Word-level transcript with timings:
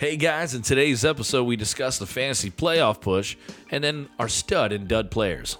Hey 0.00 0.16
guys, 0.16 0.54
in 0.54 0.62
today's 0.62 1.04
episode, 1.04 1.44
we 1.44 1.56
discuss 1.56 1.98
the 1.98 2.06
fantasy 2.06 2.50
playoff 2.50 3.02
push 3.02 3.36
and 3.70 3.84
then 3.84 4.08
our 4.18 4.30
stud 4.30 4.72
and 4.72 4.88
dud 4.88 5.10
players. 5.10 5.58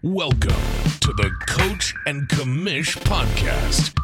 Welcome 0.00 0.62
to 1.00 1.12
the 1.12 1.30
Coach 1.46 1.92
and 2.06 2.26
Commish 2.26 2.96
podcast. 3.00 3.94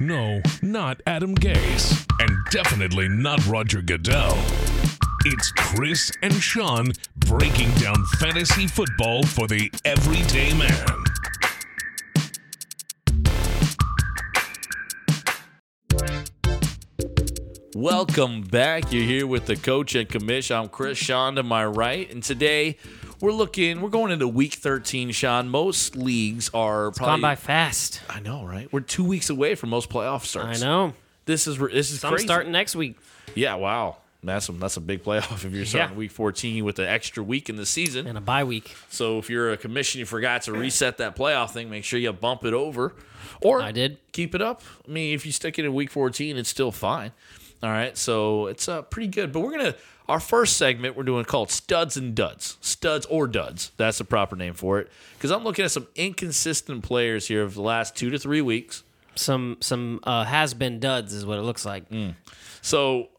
No, 0.00 0.40
not 0.62 1.02
Adam 1.06 1.34
Gase, 1.34 2.06
and 2.20 2.38
definitely 2.50 3.06
not 3.06 3.46
Roger 3.46 3.82
Goodell. 3.82 4.38
It's 5.26 5.52
Chris 5.52 6.10
and 6.22 6.32
Sean 6.32 6.92
breaking 7.18 7.70
down 7.72 8.02
fantasy 8.18 8.66
football 8.66 9.24
for 9.24 9.46
the 9.46 9.70
everyday 9.84 10.54
man. 10.54 11.01
Welcome 17.74 18.42
back. 18.42 18.92
You're 18.92 19.04
here 19.04 19.26
with 19.26 19.46
the 19.46 19.56
coach 19.56 19.94
and 19.94 20.06
commish. 20.08 20.54
I'm 20.54 20.68
Chris 20.68 20.98
Sean 20.98 21.36
to 21.36 21.42
my 21.42 21.64
right, 21.64 22.10
and 22.12 22.22
today 22.22 22.76
we're 23.20 23.32
looking. 23.32 23.80
We're 23.80 23.88
going 23.88 24.12
into 24.12 24.28
week 24.28 24.54
13. 24.54 25.10
Sean, 25.12 25.48
most 25.48 25.96
leagues 25.96 26.50
are 26.52 26.86
Gone 26.86 26.92
probably. 26.92 27.12
Gone 27.14 27.20
by 27.22 27.34
fast. 27.36 28.02
I 28.10 28.20
know, 28.20 28.44
right? 28.44 28.70
We're 28.72 28.80
two 28.80 29.04
weeks 29.04 29.30
away 29.30 29.54
from 29.54 29.70
most 29.70 29.88
playoff 29.88 30.24
starts. 30.26 30.62
I 30.62 30.66
know. 30.66 30.92
This 31.24 31.46
is 31.46 31.56
this 31.58 31.90
is 31.92 32.00
Some 32.00 32.10
crazy. 32.12 32.26
starting 32.26 32.52
next 32.52 32.76
week. 32.76 32.98
Yeah, 33.34 33.54
wow. 33.54 33.96
That's 34.24 34.48
a, 34.50 34.52
that's 34.52 34.76
a 34.76 34.80
big 34.80 35.02
playoff 35.02 35.32
if 35.44 35.52
you're 35.52 35.64
starting 35.64 35.94
Yeah. 35.94 35.98
week 35.98 36.10
14 36.12 36.64
with 36.64 36.78
an 36.78 36.86
extra 36.86 37.22
week 37.24 37.48
in 37.48 37.56
the 37.56 37.66
season. 37.66 38.06
and 38.06 38.18
a 38.18 38.20
bye 38.20 38.44
week. 38.44 38.76
So 38.90 39.18
if 39.18 39.30
you're 39.30 39.50
a 39.50 39.56
commission, 39.56 39.98
you 39.98 40.04
forgot 40.06 40.42
to 40.42 40.52
reset 40.52 40.98
that 40.98 41.16
playoff 41.16 41.50
thing, 41.50 41.70
make 41.70 41.84
sure 41.84 41.98
you 41.98 42.12
bump 42.12 42.44
it 42.44 42.52
over. 42.54 42.94
Or 43.40 43.60
I 43.62 43.72
did. 43.72 43.98
keep 44.12 44.34
it 44.36 44.42
up. 44.42 44.62
I 44.86 44.90
mean, 44.92 45.14
if 45.14 45.24
you 45.26 45.32
stick 45.32 45.58
it 45.58 45.64
in 45.64 45.74
week 45.74 45.90
14, 45.90 46.36
it's 46.36 46.48
still 46.48 46.70
fine. 46.70 47.10
All 47.62 47.70
right. 47.70 47.96
So 47.96 48.46
it's 48.46 48.68
uh, 48.68 48.82
pretty 48.82 49.08
good. 49.08 49.32
But 49.32 49.40
we're 49.40 49.52
going 49.52 49.72
to, 49.72 49.76
our 50.08 50.20
first 50.20 50.56
segment, 50.56 50.96
we're 50.96 51.04
doing 51.04 51.24
called 51.24 51.50
Studs 51.50 51.96
and 51.96 52.14
Duds. 52.14 52.58
Studs 52.60 53.06
or 53.06 53.26
Duds. 53.26 53.70
That's 53.76 53.98
the 53.98 54.04
proper 54.04 54.34
name 54.34 54.54
for 54.54 54.80
it. 54.80 54.90
Because 55.14 55.30
I'm 55.30 55.44
looking 55.44 55.64
at 55.64 55.70
some 55.70 55.86
inconsistent 55.94 56.82
players 56.82 57.28
here 57.28 57.42
of 57.42 57.54
the 57.54 57.62
last 57.62 57.94
two 57.96 58.10
to 58.10 58.18
three 58.18 58.40
weeks. 58.40 58.82
Some 59.14 59.58
some 59.60 60.00
uh, 60.04 60.24
has 60.24 60.54
been 60.54 60.80
duds 60.80 61.12
is 61.12 61.26
what 61.26 61.38
it 61.38 61.42
looks 61.42 61.66
like. 61.66 61.88
Mm. 61.90 62.14
So, 62.62 63.10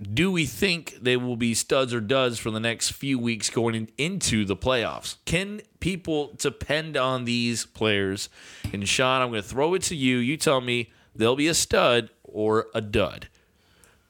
do 0.00 0.32
we 0.32 0.46
think 0.46 0.96
they 1.02 1.18
will 1.18 1.36
be 1.36 1.52
studs 1.52 1.92
or 1.92 2.00
duds 2.00 2.38
for 2.38 2.50
the 2.50 2.58
next 2.58 2.92
few 2.92 3.18
weeks 3.18 3.50
going 3.50 3.74
in- 3.74 3.90
into 3.98 4.46
the 4.46 4.56
playoffs? 4.56 5.16
Can 5.26 5.60
people 5.78 6.32
depend 6.38 6.96
on 6.96 7.26
these 7.26 7.66
players? 7.66 8.30
And 8.72 8.88
Sean, 8.88 9.20
I'm 9.20 9.28
going 9.28 9.42
to 9.42 9.48
throw 9.48 9.74
it 9.74 9.82
to 9.82 9.94
you. 9.94 10.16
You 10.16 10.38
tell 10.38 10.62
me 10.62 10.90
they'll 11.14 11.36
be 11.36 11.48
a 11.48 11.54
stud 11.54 12.08
or 12.24 12.68
a 12.74 12.80
dud. 12.80 13.28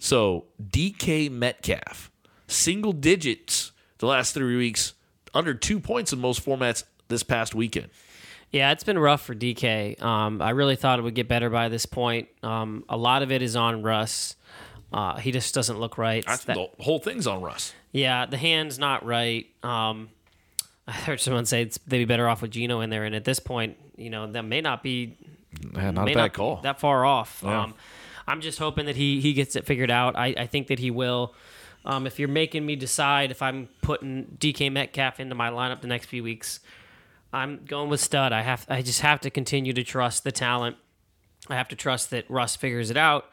So, 0.03 0.47
DK 0.63 1.31
Metcalf, 1.31 2.11
single 2.49 2.93
digits 2.93 3.71
the 3.99 4.07
last 4.07 4.33
three 4.35 4.57
weeks, 4.57 4.95
under 5.35 5.53
two 5.55 5.79
points 5.79 6.13
in 6.13 6.19
most 6.21 6.45
formats 6.45 6.85
this 7.09 7.23
past 7.23 7.55
weekend. 7.55 7.91
Yeah, 8.51 8.73
it's 8.73 8.83
been 8.83 8.99
rough 8.99 9.23
for 9.23 9.35
DK. 9.35 10.01
Um, 10.03 10.41
I 10.43 10.51
really 10.51 10.75
thought 10.75 10.99
it 10.99 11.03
would 11.03 11.15
get 11.15 11.29
better 11.29 11.51
by 11.51 11.69
this 11.69 11.85
point. 11.87 12.29
Um, 12.43 12.83
a 12.89 12.97
lot 12.97 13.23
of 13.23 13.31
it 13.31 13.43
is 13.43 13.55
on 13.57 13.83
Russ. 13.83 14.37
Uh, 14.93 15.19
he 15.19 15.31
just 15.33 15.55
doesn't 15.55 15.79
look 15.79 15.99
right. 15.99 16.25
I 16.27 16.35
think 16.37 16.47
that- 16.47 16.77
the 16.79 16.83
whole 16.83 16.99
thing's 16.99 17.27
on 17.27 17.43
Russ. 17.43 17.75
yeah, 17.93 18.25
the 18.27 18.39
hand's 18.39 18.79
not 18.79 19.05
right. 19.05 19.47
Um, 19.63 20.09
I 20.89 20.93
heard 20.93 21.21
someone 21.21 21.45
say 21.45 21.63
it's, 21.63 21.79
they'd 21.87 21.99
be 21.99 22.05
better 22.07 22.27
off 22.27 22.41
with 22.43 22.51
Geno 22.53 22.81
in 22.81 22.89
there, 22.91 23.05
and 23.05 23.15
at 23.15 23.25
this 23.25 23.39
point, 23.39 23.77
you 23.97 24.09
know, 24.11 24.27
that 24.33 24.43
may 24.45 24.63
not 24.63 24.83
be 24.83 25.17
not 25.63 25.75
a 25.75 25.77
bad 25.77 25.95
not 25.95 26.07
be 26.07 26.29
call. 26.31 26.57
that 26.63 26.81
far 26.81 27.05
off. 27.05 27.43
Yeah. 27.45 27.67
I'm 28.27 28.41
just 28.41 28.59
hoping 28.59 28.87
that 28.87 28.97
he 28.97 29.21
he 29.21 29.33
gets 29.33 29.57
it 29.57 29.67
figured 29.67 29.91
out. 29.91 30.17
I, 30.17 30.35
I 30.37 30.47
think 30.47 30.69
that 30.69 30.79
he 30.79 30.91
will. 30.91 31.35
Um, 31.85 32.07
if 32.07 32.19
you're 32.19 32.29
making 32.29 32.67
me 32.67 32.77
decide 32.77 33.31
if 33.31 33.41
I'm 33.41 33.69
putting 33.81 34.37
DK 34.39 34.71
Metcalf 34.71 35.19
into 35.19 35.35
my 35.35 35.49
lineup 35.51 35.81
the 35.81 35.87
next 35.89 36.07
few 36.07 36.23
weeks, 36.23 36.61
I'm 37.33 37.65
going 37.65 37.89
with 37.89 38.01
stud. 38.01 38.33
I 38.33 38.43
have 38.43 38.67
I 38.69 38.83
just 38.83 39.01
have 39.01 39.21
to 39.23 39.31
continue 39.31 39.73
to 39.73 39.83
trust 39.83 40.25
the 40.25 40.33
talent. 40.33 40.77
I 41.49 41.55
have 41.57 41.69
to 41.69 41.77
trust 41.77 42.11
that 42.11 42.29
Russ 42.31 42.55
figures 42.57 42.91
it 42.91 42.97
out. 42.97 43.27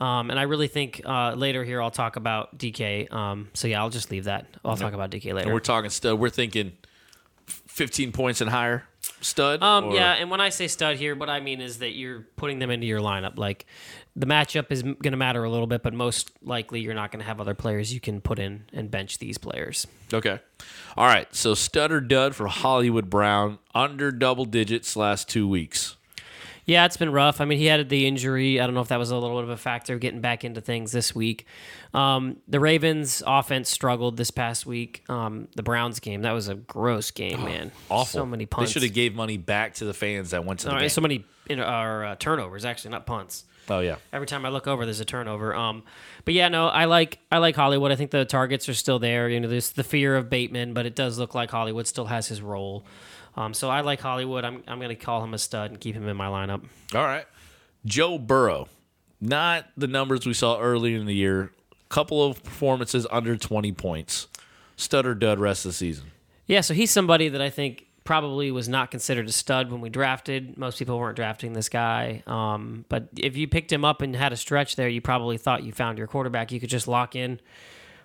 Um, 0.00 0.30
and 0.30 0.38
I 0.40 0.44
really 0.44 0.66
think 0.68 1.00
uh, 1.04 1.34
later 1.34 1.62
here 1.62 1.80
I'll 1.80 1.90
talk 1.92 2.16
about 2.16 2.58
DK. 2.58 3.12
Um, 3.12 3.50
so 3.54 3.68
yeah, 3.68 3.80
I'll 3.80 3.90
just 3.90 4.10
leave 4.10 4.24
that. 4.24 4.46
I'll 4.64 4.76
talk 4.76 4.94
about 4.94 5.10
DK 5.10 5.26
And 5.26 5.34
later. 5.36 5.52
we're 5.52 5.60
talking 5.60 5.90
stud. 5.90 6.18
We're 6.18 6.30
thinking 6.30 6.72
15 7.46 8.10
points 8.10 8.40
and 8.40 8.50
higher 8.50 8.84
stud. 9.20 9.62
Um, 9.62 9.86
or- 9.86 9.94
yeah, 9.94 10.12
and 10.12 10.30
when 10.30 10.40
I 10.40 10.48
say 10.50 10.68
stud 10.68 10.96
here, 10.96 11.14
what 11.14 11.28
I 11.30 11.40
mean 11.40 11.60
is 11.60 11.78
that 11.78 11.92
you're 11.94 12.20
putting 12.36 12.58
them 12.58 12.70
into 12.70 12.86
your 12.86 13.00
lineup. 13.00 13.38
Like 13.38 13.66
the 14.14 14.26
matchup 14.26 14.70
is 14.70 14.82
going 14.82 15.12
to 15.12 15.16
matter 15.16 15.42
a 15.44 15.50
little 15.50 15.66
bit, 15.66 15.82
but 15.82 15.94
most 15.94 16.30
likely 16.42 16.80
you're 16.80 16.94
not 16.94 17.10
going 17.10 17.20
to 17.20 17.26
have 17.26 17.40
other 17.40 17.54
players 17.54 17.92
you 17.92 18.00
can 18.00 18.20
put 18.20 18.38
in 18.38 18.64
and 18.72 18.90
bench 18.90 19.18
these 19.18 19.38
players. 19.38 19.86
Okay. 20.12 20.38
All 20.96 21.06
right. 21.06 21.32
So 21.34 21.54
stud 21.54 21.90
or 21.92 22.00
dud 22.00 22.34
for 22.34 22.46
Hollywood 22.46 23.08
Brown 23.10 23.58
under 23.74 24.10
double 24.12 24.44
digits 24.44 24.96
last 24.96 25.28
two 25.28 25.48
weeks. 25.48 25.96
Yeah, 26.72 26.86
it's 26.86 26.96
been 26.96 27.12
rough. 27.12 27.42
I 27.42 27.44
mean, 27.44 27.58
he 27.58 27.66
had 27.66 27.86
the 27.90 28.06
injury. 28.06 28.58
I 28.58 28.64
don't 28.64 28.74
know 28.74 28.80
if 28.80 28.88
that 28.88 28.98
was 28.98 29.10
a 29.10 29.16
little 29.16 29.36
bit 29.36 29.44
of 29.44 29.50
a 29.50 29.56
factor 29.58 29.98
getting 29.98 30.22
back 30.22 30.42
into 30.42 30.62
things 30.62 30.90
this 30.90 31.14
week. 31.14 31.46
Um, 31.92 32.38
the 32.48 32.60
Ravens' 32.60 33.22
offense 33.26 33.68
struggled 33.68 34.16
this 34.16 34.30
past 34.30 34.64
week. 34.64 35.04
Um, 35.08 35.48
the 35.54 35.62
Browns 35.62 36.00
game 36.00 36.22
that 36.22 36.32
was 36.32 36.48
a 36.48 36.54
gross 36.54 37.10
game, 37.10 37.44
man. 37.44 37.72
Awful. 37.90 38.20
So 38.20 38.26
many 38.26 38.46
punts. 38.46 38.70
They 38.70 38.72
should 38.72 38.82
have 38.84 38.94
gave 38.94 39.14
money 39.14 39.36
back 39.36 39.74
to 39.74 39.84
the 39.84 39.92
fans 39.92 40.30
that 40.30 40.46
went 40.46 40.60
to 40.60 40.66
the 40.66 40.70
All 40.70 40.76
right, 40.76 40.84
game. 40.84 40.88
so 40.88 41.00
many 41.02 41.24
you 41.48 41.56
know, 41.56 41.64
are, 41.64 42.04
uh, 42.04 42.16
turnovers. 42.16 42.64
Actually, 42.64 42.92
not 42.92 43.04
punts. 43.04 43.44
oh 43.68 43.80
yeah. 43.80 43.96
Every 44.12 44.26
time 44.26 44.46
I 44.46 44.48
look 44.48 44.66
over, 44.66 44.86
there's 44.86 45.00
a 45.00 45.04
turnover. 45.04 45.54
Um, 45.54 45.82
but 46.24 46.32
yeah, 46.32 46.48
no, 46.48 46.68
I 46.68 46.86
like 46.86 47.18
I 47.30 47.38
like 47.38 47.54
Hollywood. 47.54 47.92
I 47.92 47.96
think 47.96 48.10
the 48.12 48.24
targets 48.24 48.68
are 48.68 48.74
still 48.74 48.98
there. 48.98 49.28
You 49.28 49.40
know, 49.40 49.48
there's 49.48 49.72
the 49.72 49.84
fear 49.84 50.16
of 50.16 50.30
Bateman, 50.30 50.72
but 50.72 50.86
it 50.86 50.94
does 50.94 51.18
look 51.18 51.34
like 51.34 51.50
Hollywood 51.50 51.86
still 51.86 52.06
has 52.06 52.28
his 52.28 52.40
role. 52.40 52.86
Um, 53.36 53.54
so 53.54 53.70
I 53.70 53.80
like 53.80 54.00
Hollywood. 54.00 54.44
I'm 54.44 54.62
I'm 54.66 54.78
going 54.78 54.90
to 54.90 54.94
call 54.94 55.22
him 55.22 55.34
a 55.34 55.38
stud 55.38 55.70
and 55.70 55.80
keep 55.80 55.94
him 55.94 56.08
in 56.08 56.16
my 56.16 56.26
lineup. 56.26 56.64
All 56.94 57.04
right. 57.04 57.26
Joe 57.84 58.18
Burrow. 58.18 58.68
Not 59.20 59.66
the 59.76 59.86
numbers 59.86 60.26
we 60.26 60.34
saw 60.34 60.58
earlier 60.60 60.98
in 60.98 61.06
the 61.06 61.14
year. 61.14 61.52
Couple 61.88 62.24
of 62.24 62.42
performances 62.42 63.06
under 63.10 63.36
20 63.36 63.70
points. 63.72 64.26
Stud 64.76 65.06
or 65.06 65.14
dud 65.14 65.38
rest 65.38 65.64
of 65.64 65.70
the 65.70 65.74
season. 65.74 66.06
Yeah, 66.46 66.60
so 66.60 66.74
he's 66.74 66.90
somebody 66.90 67.28
that 67.28 67.40
I 67.40 67.48
think 67.48 67.86
probably 68.04 68.50
was 68.50 68.68
not 68.68 68.90
considered 68.90 69.28
a 69.28 69.32
stud 69.32 69.70
when 69.70 69.80
we 69.80 69.88
drafted. 69.88 70.58
Most 70.58 70.78
people 70.78 70.98
weren't 70.98 71.16
drafting 71.16 71.52
this 71.52 71.68
guy. 71.68 72.22
Um, 72.26 72.84
but 72.88 73.08
if 73.16 73.36
you 73.36 73.46
picked 73.46 73.72
him 73.72 73.84
up 73.84 74.02
and 74.02 74.16
had 74.16 74.32
a 74.32 74.36
stretch 74.36 74.74
there, 74.76 74.88
you 74.88 75.00
probably 75.00 75.38
thought 75.38 75.62
you 75.62 75.72
found 75.72 75.98
your 75.98 76.08
quarterback. 76.08 76.50
You 76.50 76.58
could 76.58 76.70
just 76.70 76.88
lock 76.88 77.14
in. 77.14 77.40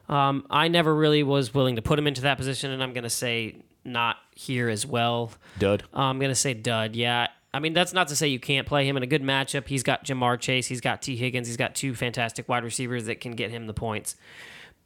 Um, 0.10 0.46
I 0.50 0.68
never 0.68 0.96
really 0.96 1.24
was 1.24 1.54
willing 1.54 1.76
to 1.76 1.82
put 1.82 2.00
him 2.00 2.08
into 2.08 2.22
that 2.22 2.38
position, 2.38 2.72
and 2.72 2.82
I'm 2.82 2.94
going 2.94 3.04
to 3.04 3.10
say 3.10 3.58
not 3.84 4.18
here 4.36 4.70
as 4.70 4.86
well. 4.86 5.32
Dud. 5.60 5.84
I'm 5.94 6.20
going 6.20 6.32
to 6.32 6.36
say 6.36 6.54
dud. 6.54 6.96
Yeah. 6.96 7.28
I 7.54 7.60
mean, 7.60 7.74
that's 7.74 7.94
not 7.94 8.10
to 8.10 8.16
say 8.16 8.28
you 8.28 8.40
can't 8.40 8.68
play 8.68 8.88
him 8.88 8.98
in 8.98 9.04
a 9.04 9.08
good 9.08 9.24
matchup. 9.24 9.68
He's 9.68 9.84
got 9.84 10.06
Ja'Marr 10.06 10.40
Chase, 10.40 10.68
he's 10.68 10.82
got 10.82 11.02
Tee 11.02 11.16
Higgins, 11.16 11.48
he's 11.48 11.58
got 11.58 11.74
two 11.76 11.96
fantastic 11.96 12.48
wide 12.48 12.64
receivers 12.64 13.06
that 13.06 13.22
can 13.22 13.32
get 13.32 13.50
him 13.50 13.66
the 13.68 13.74
points. 13.74 14.16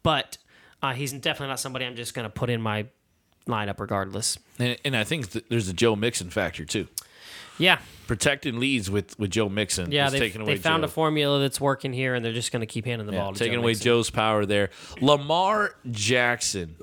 But 0.02 0.38
uh, 0.82 0.92
he's 0.94 1.12
definitely 1.12 1.48
not 1.48 1.60
somebody 1.60 1.84
I'm 1.84 1.96
just 1.96 2.14
going 2.14 2.24
to 2.24 2.30
put 2.30 2.48
in 2.50 2.62
my 2.62 2.86
lineup 3.46 3.80
regardless. 3.80 4.38
And, 4.58 4.78
and 4.84 4.96
I 4.96 5.04
think 5.04 5.30
th- 5.32 5.44
there's 5.48 5.68
a 5.68 5.72
Joe 5.72 5.96
Mixon 5.96 6.30
factor 6.30 6.64
too. 6.64 6.88
Yeah. 7.58 7.80
Protecting 8.12 8.60
leads 8.60 8.90
with, 8.90 9.18
with 9.18 9.30
Joe 9.30 9.48
Mixon. 9.48 9.90
Yeah. 9.90 10.04
is 10.06 10.12
They've, 10.12 10.20
taking 10.20 10.42
away 10.42 10.54
they 10.56 10.60
found 10.60 10.82
Joe. 10.82 10.84
a 10.84 10.88
formula 10.88 11.40
that's 11.40 11.58
working 11.58 11.94
here, 11.94 12.14
and 12.14 12.22
they're 12.22 12.34
just 12.34 12.52
going 12.52 12.60
to 12.60 12.66
keep 12.66 12.84
handing 12.84 13.06
the 13.06 13.14
Yeah, 13.14 13.20
ball 13.20 13.32
to 13.32 13.38
taking 13.38 13.54
Joe 13.54 13.60
away 13.60 13.70
Mixon. 13.70 13.84
Joe's 13.84 14.10
power 14.10 14.44
there. 14.44 14.68
Lamar 15.00 15.74
Jackson. 15.90 16.76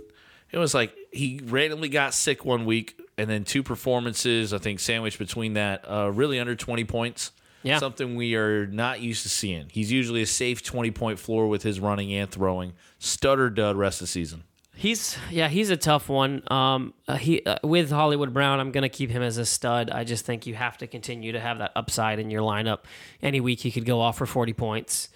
It 0.51 0.57
was 0.57 0.73
like 0.73 0.95
he 1.11 1.39
randomly 1.43 1.89
got 1.89 2.15
sick 2.15 2.43
one 2.45 2.65
week, 2.65 2.99
and 3.15 3.29
then 3.29 3.43
two 3.43 3.61
performances, 3.61 4.53
I 4.55 4.57
think, 4.57 4.79
sandwiched 4.79 5.19
between 5.19 5.53
that, 5.53 5.85
uh, 5.87 6.11
really 6.11 6.39
under 6.39 6.55
20 6.55 6.83
points. 6.85 7.31
Yeah. 7.61 7.77
Something 7.77 8.15
we 8.15 8.33
are 8.33 8.65
not 8.65 9.01
used 9.01 9.21
to 9.21 9.29
seeing. 9.29 9.67
He's 9.69 9.91
usually 9.91 10.23
a 10.23 10.25
safe 10.25 10.63
20 10.63 10.89
point 10.89 11.19
floor 11.19 11.47
with 11.47 11.61
his 11.61 11.79
running 11.79 12.11
and 12.11 12.31
throwing. 12.31 12.73
Stutter 12.97 13.51
dud 13.51 13.75
rest 13.75 14.01
of 14.01 14.05
the 14.05 14.11
season. 14.11 14.45
He's 14.79 15.17
yeah, 15.29 15.49
he's 15.49 15.71
a 15.71 15.75
tough 15.75 16.07
one. 16.07 16.41
Um, 16.49 16.93
uh, 17.05 17.17
he 17.17 17.43
uh, 17.43 17.57
with 17.65 17.91
Hollywood 17.91 18.33
Brown, 18.33 18.61
I'm 18.61 18.71
gonna 18.71 18.87
keep 18.87 19.09
him 19.09 19.21
as 19.21 19.37
a 19.37 19.45
stud. 19.45 19.89
I 19.89 20.05
just 20.05 20.25
think 20.25 20.47
you 20.47 20.55
have 20.55 20.77
to 20.77 20.87
continue 20.87 21.33
to 21.33 21.39
have 21.41 21.57
that 21.57 21.73
upside 21.75 22.17
in 22.17 22.31
your 22.31 22.41
lineup. 22.43 22.79
Any 23.21 23.41
week 23.41 23.59
he 23.59 23.71
could 23.71 23.83
go 23.83 23.99
off 23.99 24.17
for 24.17 24.25
40 24.25 24.53
points. 24.53 25.09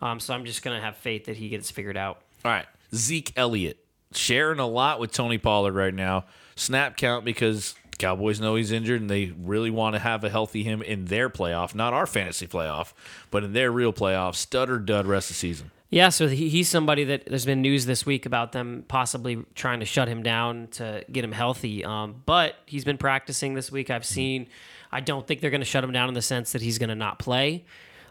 Um, 0.00 0.20
so 0.20 0.34
I'm 0.34 0.44
just 0.44 0.62
gonna 0.62 0.80
have 0.80 0.96
faith 0.96 1.24
that 1.24 1.36
he 1.36 1.48
gets 1.48 1.68
figured 1.68 1.96
out. 1.96 2.22
All 2.44 2.52
right. 2.52 2.66
Zeke 2.94 3.32
Elliott 3.34 3.84
sharing 4.12 4.60
a 4.60 4.68
lot 4.68 5.00
with 5.00 5.10
Tony 5.10 5.36
Pollard 5.36 5.74
right 5.74 5.92
now. 5.92 6.24
Snap 6.54 6.96
count 6.96 7.24
because 7.24 7.74
Cowboys 7.98 8.40
know 8.40 8.54
he's 8.54 8.70
injured 8.70 9.00
and 9.00 9.10
they 9.10 9.32
really 9.36 9.70
want 9.70 9.94
to 9.96 9.98
have 9.98 10.22
a 10.22 10.30
healthy 10.30 10.62
him 10.62 10.80
in 10.80 11.06
their 11.06 11.28
playoff, 11.28 11.74
not 11.74 11.92
our 11.92 12.06
fantasy 12.06 12.46
playoff, 12.46 12.92
but 13.32 13.42
in 13.42 13.52
their 13.52 13.72
real 13.72 13.92
playoff. 13.92 14.36
Stud 14.36 14.70
or 14.70 14.78
dud 14.78 15.08
rest 15.08 15.28
of 15.28 15.34
the 15.34 15.40
season. 15.40 15.72
Yeah, 15.90 16.10
so 16.10 16.28
he, 16.28 16.50
he's 16.50 16.68
somebody 16.68 17.04
that 17.04 17.24
there's 17.26 17.46
been 17.46 17.62
news 17.62 17.86
this 17.86 18.04
week 18.04 18.26
about 18.26 18.52
them 18.52 18.84
possibly 18.88 19.38
trying 19.54 19.80
to 19.80 19.86
shut 19.86 20.06
him 20.06 20.22
down 20.22 20.68
to 20.72 21.02
get 21.10 21.24
him 21.24 21.32
healthy. 21.32 21.82
Um, 21.84 22.22
but 22.26 22.56
he's 22.66 22.84
been 22.84 22.98
practicing 22.98 23.54
this 23.54 23.72
week. 23.72 23.88
I've 23.90 24.04
seen. 24.04 24.48
I 24.92 25.00
don't 25.00 25.26
think 25.26 25.40
they're 25.40 25.50
going 25.50 25.62
to 25.62 25.66
shut 25.66 25.82
him 25.84 25.92
down 25.92 26.08
in 26.08 26.14
the 26.14 26.22
sense 26.22 26.52
that 26.52 26.60
he's 26.62 26.78
going 26.78 26.90
to 26.90 26.94
not 26.94 27.18
play. 27.18 27.64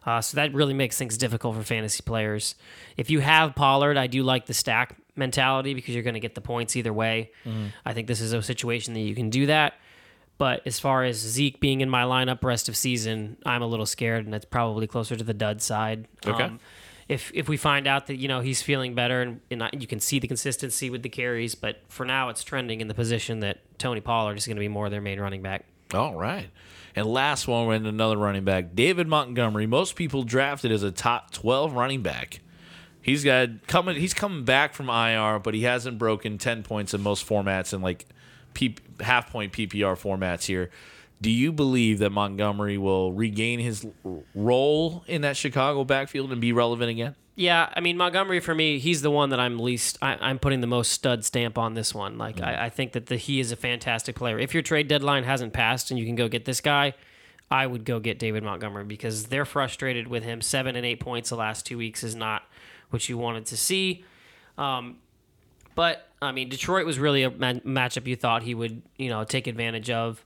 Uh, 0.06 0.22
so 0.22 0.38
that 0.38 0.54
really 0.54 0.74
makes 0.74 0.98
things 0.98 1.18
difficult 1.18 1.56
for 1.56 1.64
fantasy 1.64 2.02
players. 2.02 2.56
If 2.96 3.10
you 3.10 3.20
have 3.20 3.54
Pollard, 3.56 3.98
I 3.98 4.08
do 4.08 4.24
like 4.24 4.46
the 4.48 4.54
stack 4.54 4.96
mentality 5.16 5.74
because 5.74 5.94
you're 5.94 6.04
going 6.04 6.14
to 6.14 6.20
get 6.20 6.34
the 6.34 6.42
points 6.42 6.76
either 6.76 6.94
way. 6.94 7.32
I 7.86 7.94
think 7.94 8.08
this 8.08 8.22
is 8.22 8.32
a 8.34 8.42
situation 8.42 8.94
that 8.96 9.02
you 9.02 9.14
can 9.16 9.30
do 9.30 9.48
that. 9.48 9.74
But 10.38 10.62
as 10.66 10.80
far 10.80 11.04
as 11.04 11.18
Zeke 11.18 11.60
being 11.60 11.82
in 11.82 11.90
my 11.90 12.04
lineup 12.04 12.44
rest 12.44 12.70
of 12.70 12.78
season, 12.78 13.38
I'm 13.46 13.62
a 13.64 13.68
little 13.68 13.88
scared, 13.88 14.26
and 14.26 14.34
it's 14.36 14.46
probably 14.46 14.86
closer 14.88 15.16
to 15.16 15.24
the 15.24 15.34
dud 15.34 15.62
side. 15.62 16.08
Um, 16.26 16.34
Okay. 16.34 16.52
If 17.10 17.32
if 17.34 17.48
we 17.48 17.58
find 17.58 17.88
out 17.88 18.08
that 18.08 18.18
you 18.18 18.28
know 18.28 18.42
he's 18.42 18.62
feeling 18.62 18.94
better 18.94 19.22
and, 19.22 19.42
and 19.50 19.70
you 19.80 19.88
can 19.88 20.00
see 20.00 20.20
the 20.20 20.28
consistency 20.28 20.90
with 20.90 21.04
the 21.04 21.10
carries, 21.10 21.56
but 21.56 21.82
for 21.88 22.06
now 22.06 22.30
it's 22.30 22.44
trending 22.44 22.82
in 22.82 22.88
the 22.88 22.94
position 22.94 23.40
that 23.42 23.60
Tony 23.78 24.02
Pollard 24.02 24.38
is 24.38 24.46
going 24.46 24.58
to 24.58 24.62
be 24.62 24.68
more 24.68 24.90
their 24.90 25.02
main 25.02 25.20
running 25.20 25.42
back. 25.42 25.66
All 25.94 26.16
right. 26.16 26.50
And 26.96 27.06
last 27.06 27.48
one, 27.48 27.68
we're 27.68 27.76
in 27.76 27.86
another 27.86 28.18
running 28.18 28.44
back. 28.44 28.74
David 28.74 29.08
Montgomery. 29.08 29.68
Most 29.68 29.96
people 29.96 30.24
drafted 30.24 30.72
as 30.72 30.84
a 30.84 30.92
top 30.92 31.32
12 31.32 31.74
running 31.74 32.02
back. 32.02 32.42
He's 33.02 33.24
got 33.24 33.68
coming. 33.68 33.96
He's 33.96 34.14
coming 34.14 34.44
back 34.44 34.74
from 34.74 34.90
IR, 34.90 35.40
but 35.40 35.54
he 35.54 35.64
hasn't 35.64 35.98
broken 35.98 36.38
10 36.38 36.64
points 36.64 36.94
in 36.94 37.02
most 37.02 37.26
formats 37.26 37.72
and 37.72 37.82
like 37.82 38.06
P, 38.54 38.76
half 39.00 39.32
point 39.32 39.54
PPR 39.54 39.96
formats 39.96 40.46
here. 40.46 40.72
Do 41.20 41.32
you 41.32 41.52
believe 41.52 42.00
that 42.00 42.12
Montgomery 42.12 42.78
will 42.78 43.12
regain 43.12 43.60
his 43.60 43.86
role 44.36 45.04
in 45.08 45.22
that 45.22 45.36
Chicago 45.36 45.84
backfield 45.84 46.32
and 46.32 46.40
be 46.40 46.54
relevant 46.54 46.92
again? 46.92 47.16
Yeah, 47.36 47.72
I 47.76 47.82
mean 47.82 47.98
Montgomery 47.98 48.40
for 48.40 48.56
me, 48.56 48.80
he's 48.80 49.04
the 49.04 49.12
one 49.12 49.30
that 49.30 49.40
I'm 49.40 49.60
least. 49.60 49.98
I, 50.02 50.18
I'm 50.20 50.40
putting 50.40 50.62
the 50.62 50.68
most 50.68 50.92
stud 50.92 51.24
stamp 51.24 51.58
on 51.58 51.76
this 51.76 51.94
one. 51.94 52.18
Like 52.18 52.42
I, 52.42 52.66
I 52.66 52.70
think 52.70 52.94
that 52.94 53.08
the, 53.08 53.18
he 53.18 53.40
is 53.40 53.52
a 53.52 53.56
fantastic 53.56 54.16
player. 54.16 54.40
If 54.40 54.54
your 54.54 54.64
trade 54.64 54.88
deadline 54.88 55.24
hasn't 55.24 55.54
passed 55.54 55.92
and 55.92 56.00
you 56.00 56.06
can 56.06 56.16
go 56.16 56.28
get 56.28 56.46
this 56.46 56.62
guy, 56.62 56.94
I 57.50 57.66
would 57.68 57.86
go 57.86 58.00
get 58.00 58.20
David 58.20 58.44
Montgomery 58.44 58.86
because 58.86 59.26
they're 59.26 59.46
frustrated 59.46 60.08
with 60.08 60.24
him. 60.24 60.42
Seven 60.42 60.76
and 60.76 60.86
eight 60.86 61.00
points 61.00 61.30
the 61.30 61.36
last 61.36 61.66
two 61.66 61.78
weeks 61.78 62.04
is 62.04 62.16
not 62.16 62.44
what 62.90 63.08
you 63.08 63.18
wanted 63.18 63.46
to 63.48 63.58
see. 63.58 64.04
Um, 64.58 64.98
but 65.76 66.10
I 66.22 66.32
mean, 66.32 66.50
Detroit 66.50 66.86
was 66.86 66.98
really 66.98 67.24
a 67.24 67.30
ma- 67.30 67.54
matchup 67.54 68.08
you 68.08 68.16
thought 68.16 68.44
he 68.44 68.56
would, 68.56 68.82
you 68.98 69.10
know, 69.10 69.24
take 69.24 69.48
advantage 69.48 69.90
of. 69.90 70.24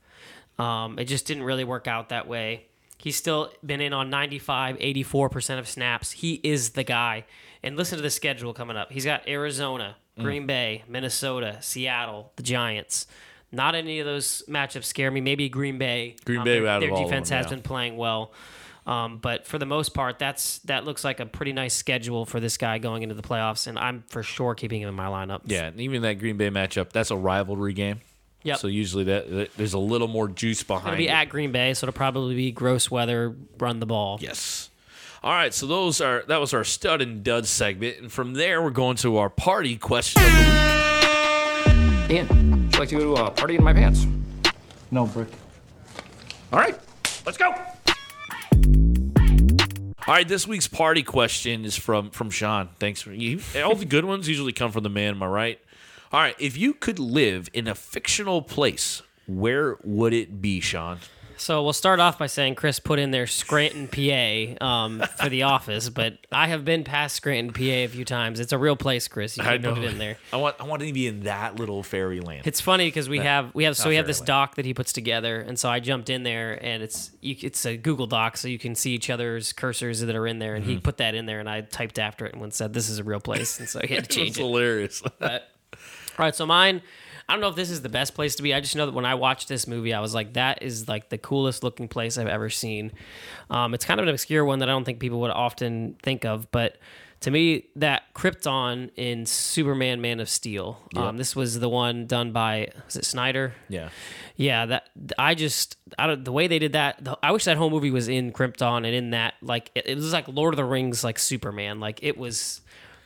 Um, 0.58 0.98
it 0.98 1.04
just 1.04 1.26
didn't 1.26 1.42
really 1.44 1.64
work 1.64 1.86
out 1.86 2.10
that 2.10 2.28
way. 2.28 2.66
He's 2.98 3.16
still 3.16 3.52
been 3.66 3.80
in 3.80 3.92
on 3.92 4.10
95, 4.10 4.78
84% 4.78 5.58
of 5.58 5.68
snaps. 5.68 6.12
He 6.12 6.34
is 6.44 6.70
the 6.70 6.84
guy. 6.84 7.24
And 7.62 7.76
listen 7.76 7.96
to 7.96 8.02
the 8.02 8.10
schedule 8.10 8.54
coming 8.54 8.76
up. 8.76 8.92
He's 8.92 9.04
got 9.04 9.26
Arizona, 9.28 9.96
Green 10.18 10.46
Bay, 10.46 10.84
Minnesota, 10.88 11.58
Seattle, 11.60 12.32
the 12.36 12.42
Giants. 12.42 13.06
Not 13.50 13.74
any 13.74 13.98
of 14.00 14.06
those 14.06 14.42
matchups 14.48 14.84
scare 14.84 15.10
me. 15.10 15.20
Maybe 15.20 15.48
Green 15.48 15.78
Bay. 15.78 16.16
Green 16.24 16.40
Um, 16.40 16.44
Bay 16.44 16.60
their, 16.60 16.68
out 16.68 16.76
of 16.76 16.80
their 16.82 16.92
all 16.92 17.02
of 17.02 17.08
defense 17.08 17.28
them, 17.28 17.38
has 17.38 17.46
yeah. 17.46 17.50
been 17.50 17.62
playing 17.62 17.96
well. 17.96 18.32
Um, 18.86 19.18
but 19.18 19.46
for 19.46 19.58
the 19.58 19.66
most 19.66 19.94
part, 19.94 20.18
that's 20.18 20.58
that 20.60 20.84
looks 20.84 21.04
like 21.04 21.20
a 21.20 21.26
pretty 21.26 21.52
nice 21.52 21.74
schedule 21.74 22.24
for 22.26 22.40
this 22.40 22.56
guy 22.56 22.78
going 22.78 23.02
into 23.02 23.14
the 23.14 23.22
playoffs, 23.22 23.66
and 23.68 23.78
I'm 23.78 24.02
for 24.08 24.22
sure 24.24 24.54
keeping 24.54 24.80
him 24.82 24.88
in 24.88 24.94
my 24.94 25.06
lineup. 25.06 25.42
Yeah, 25.44 25.66
and 25.66 25.80
even 25.80 26.02
that 26.02 26.14
Green 26.14 26.36
Bay 26.36 26.50
matchup, 26.50 26.90
that's 26.90 27.10
a 27.12 27.16
rivalry 27.16 27.74
game. 27.74 28.00
Yep. 28.44 28.58
So 28.58 28.66
usually 28.68 29.04
that, 29.04 29.30
that- 29.30 29.56
there's 29.56 29.74
a 29.74 29.78
little 29.78 30.08
more 30.08 30.28
juice 30.28 30.62
behind. 30.62 30.82
It'll 30.82 30.96
behind 30.96 30.98
be 30.98 31.08
it. 31.08 31.12
at 31.12 31.28
Green 31.28 31.52
Bay, 31.52 31.74
so 31.74 31.86
it'll 31.86 31.96
probably 31.96 32.34
be 32.34 32.50
gross 32.52 32.90
weather, 32.90 33.34
run 33.58 33.78
the 33.80 33.86
ball. 33.86 34.18
Yes. 34.20 34.70
All 35.22 35.30
right, 35.32 35.54
so 35.54 35.66
those 35.68 36.00
are 36.00 36.24
that 36.26 36.40
was 36.40 36.52
our 36.52 36.64
stud 36.64 37.00
and 37.00 37.22
dud 37.22 37.46
segment, 37.46 37.98
and 38.00 38.10
from 38.10 38.34
there 38.34 38.60
we're 38.60 38.70
going 38.70 38.96
to 38.98 39.18
our 39.18 39.30
party 39.30 39.76
question 39.76 40.20
of 40.20 40.28
the 40.28 40.38
week. 42.08 42.10
Ian, 42.10 42.28
would 42.66 42.72
you 42.74 42.80
like 42.80 42.88
to 42.88 42.96
go 42.96 43.14
to 43.14 43.22
a 43.26 43.30
party 43.30 43.54
in 43.54 43.62
my 43.62 43.72
pants? 43.72 44.04
No, 44.90 45.06
Brick. 45.06 45.28
All 46.52 46.58
right, 46.58 46.76
let's 47.24 47.38
go. 47.38 47.54
All 50.04 50.14
right, 50.14 50.26
this 50.26 50.48
week's 50.48 50.66
party 50.66 51.04
question 51.04 51.64
is 51.64 51.76
from 51.76 52.10
from 52.10 52.28
Sean. 52.30 52.70
Thanks 52.80 53.00
for 53.00 53.12
you. 53.12 53.40
All 53.64 53.76
the 53.76 53.84
good 53.84 54.04
ones 54.04 54.28
usually 54.28 54.52
come 54.52 54.72
from 54.72 54.82
the 54.82 54.90
man. 54.90 55.14
Am 55.14 55.22
I 55.22 55.26
right? 55.26 55.60
All 56.12 56.20
right, 56.20 56.36
if 56.38 56.58
you 56.58 56.74
could 56.74 56.98
live 56.98 57.48
in 57.54 57.66
a 57.66 57.74
fictional 57.74 58.42
place, 58.42 59.00
where 59.26 59.78
would 59.82 60.12
it 60.12 60.42
be, 60.42 60.60
Sean? 60.60 60.98
So 61.38 61.64
we'll 61.64 61.72
start 61.72 61.98
off 61.98 62.18
by 62.18 62.26
saying 62.26 62.54
Chris 62.54 62.78
put 62.78 62.98
in 63.00 63.10
there 63.10 63.26
Scranton, 63.26 63.88
PA, 63.88 64.64
um, 64.64 65.02
for 65.18 65.28
the 65.28 65.44
office, 65.44 65.88
but 65.88 66.18
I 66.30 66.46
have 66.48 66.64
been 66.64 66.84
past 66.84 67.16
Scranton, 67.16 67.52
PA 67.52 67.62
a 67.62 67.86
few 67.88 68.04
times. 68.04 68.38
It's 68.38 68.52
a 68.52 68.58
real 68.58 68.76
place, 68.76 69.08
Chris. 69.08 69.36
You 69.38 69.42
I 69.42 69.56
can 69.58 69.74
put 69.74 69.82
it 69.82 69.90
in 69.90 69.98
there. 69.98 70.18
I 70.32 70.36
want 70.36 70.56
I 70.60 70.64
want 70.64 70.82
to 70.82 70.92
be 70.92 71.08
in 71.08 71.20
that 71.20 71.56
little 71.58 71.82
fairyland. 71.82 72.42
It's 72.46 72.60
funny 72.60 72.86
because 72.86 73.08
we 73.08 73.18
have 73.18 73.52
we 73.54 73.64
have 73.64 73.76
so 73.76 73.88
we 73.88 73.96
have 73.96 74.06
this 74.06 74.20
doc 74.20 74.54
that 74.56 74.66
he 74.66 74.74
puts 74.74 74.92
together, 74.92 75.40
and 75.40 75.58
so 75.58 75.68
I 75.68 75.80
jumped 75.80 76.10
in 76.10 76.22
there, 76.22 76.62
and 76.64 76.80
it's 76.82 77.10
you, 77.22 77.34
it's 77.40 77.64
a 77.66 77.76
Google 77.76 78.06
Doc, 78.06 78.36
so 78.36 78.46
you 78.46 78.58
can 78.58 78.74
see 78.76 78.92
each 78.92 79.10
other's 79.10 79.52
cursors 79.52 80.04
that 80.04 80.14
are 80.14 80.26
in 80.28 80.38
there, 80.38 80.54
and 80.54 80.62
Mm-hmm. 80.64 80.74
he 80.74 80.78
put 80.80 80.98
that 80.98 81.14
in 81.16 81.26
there, 81.26 81.40
and 81.40 81.48
I 81.48 81.62
typed 81.62 81.98
after 81.98 82.26
it 82.26 82.34
and 82.34 82.54
said 82.54 82.72
this 82.74 82.88
is 82.90 82.98
a 83.00 83.04
real 83.04 83.20
place, 83.20 83.58
and 83.58 83.68
so 83.68 83.80
he 83.82 83.94
had 83.94 84.04
to 84.08 84.10
change 84.16 84.28
It's 84.28 84.38
it. 84.38 84.42
hilarious. 84.42 85.02
But, 85.18 85.48
all 86.18 86.24
right, 86.26 86.34
so 86.34 86.46
mine. 86.46 86.82
I 87.28 87.34
don't 87.34 87.40
know 87.40 87.48
if 87.48 87.56
this 87.56 87.70
is 87.70 87.82
the 87.82 87.88
best 87.88 88.14
place 88.14 88.34
to 88.34 88.42
be. 88.42 88.52
I 88.52 88.60
just 88.60 88.74
know 88.74 88.84
that 88.84 88.94
when 88.94 89.06
I 89.06 89.14
watched 89.14 89.48
this 89.48 89.66
movie, 89.66 89.94
I 89.94 90.00
was 90.00 90.12
like, 90.12 90.34
that 90.34 90.62
is 90.62 90.88
like 90.88 91.08
the 91.08 91.18
coolest 91.18 91.62
looking 91.62 91.88
place 91.88 92.18
I've 92.18 92.26
ever 92.26 92.50
seen. 92.50 92.92
Um, 93.48 93.74
it's 93.74 93.84
kind 93.84 94.00
of 94.00 94.04
an 94.06 94.10
obscure 94.10 94.44
one 94.44 94.58
that 94.58 94.68
I 94.68 94.72
don't 94.72 94.84
think 94.84 94.98
people 94.98 95.20
would 95.20 95.30
often 95.30 95.96
think 96.02 96.24
of, 96.24 96.50
but 96.50 96.78
to 97.20 97.30
me, 97.30 97.66
that 97.76 98.02
Krypton 98.14 98.90
in 98.96 99.24
Superman 99.26 100.00
Man 100.00 100.18
of 100.18 100.28
Steel. 100.28 100.80
Um, 100.96 101.16
this 101.16 101.36
was 101.36 101.60
the 101.60 101.68
one 101.68 102.06
done 102.06 102.32
by, 102.32 102.72
was 102.84 102.96
it 102.96 103.04
Snyder? 103.04 103.54
yeah. 103.68 103.90
Yeah, 104.34 104.66
that 104.66 104.88
I 105.18 105.34
just 105.34 105.76
I 105.98 106.06
don't 106.06 106.24
the 106.24 106.32
way 106.32 106.48
they 106.48 106.58
did 106.58 106.72
that. 106.72 107.04
The, 107.04 107.16
I 107.22 107.32
wish 107.32 107.44
that 107.44 107.58
whole 107.58 107.68
movie 107.70 107.90
was 107.90 108.08
in 108.08 108.32
Krypton 108.32 108.78
and 108.78 108.86
in 108.86 109.10
that 109.10 109.34
like 109.42 109.70
it, 109.74 109.86
it 109.86 109.94
was 109.94 110.12
like 110.12 110.26
Lord 110.26 110.54
of 110.54 110.56
the 110.56 110.64
Rings, 110.64 111.04
like 111.04 111.18
Superman. 111.18 111.80
Like 111.80 112.00
it 112.02 112.16
was 112.16 112.62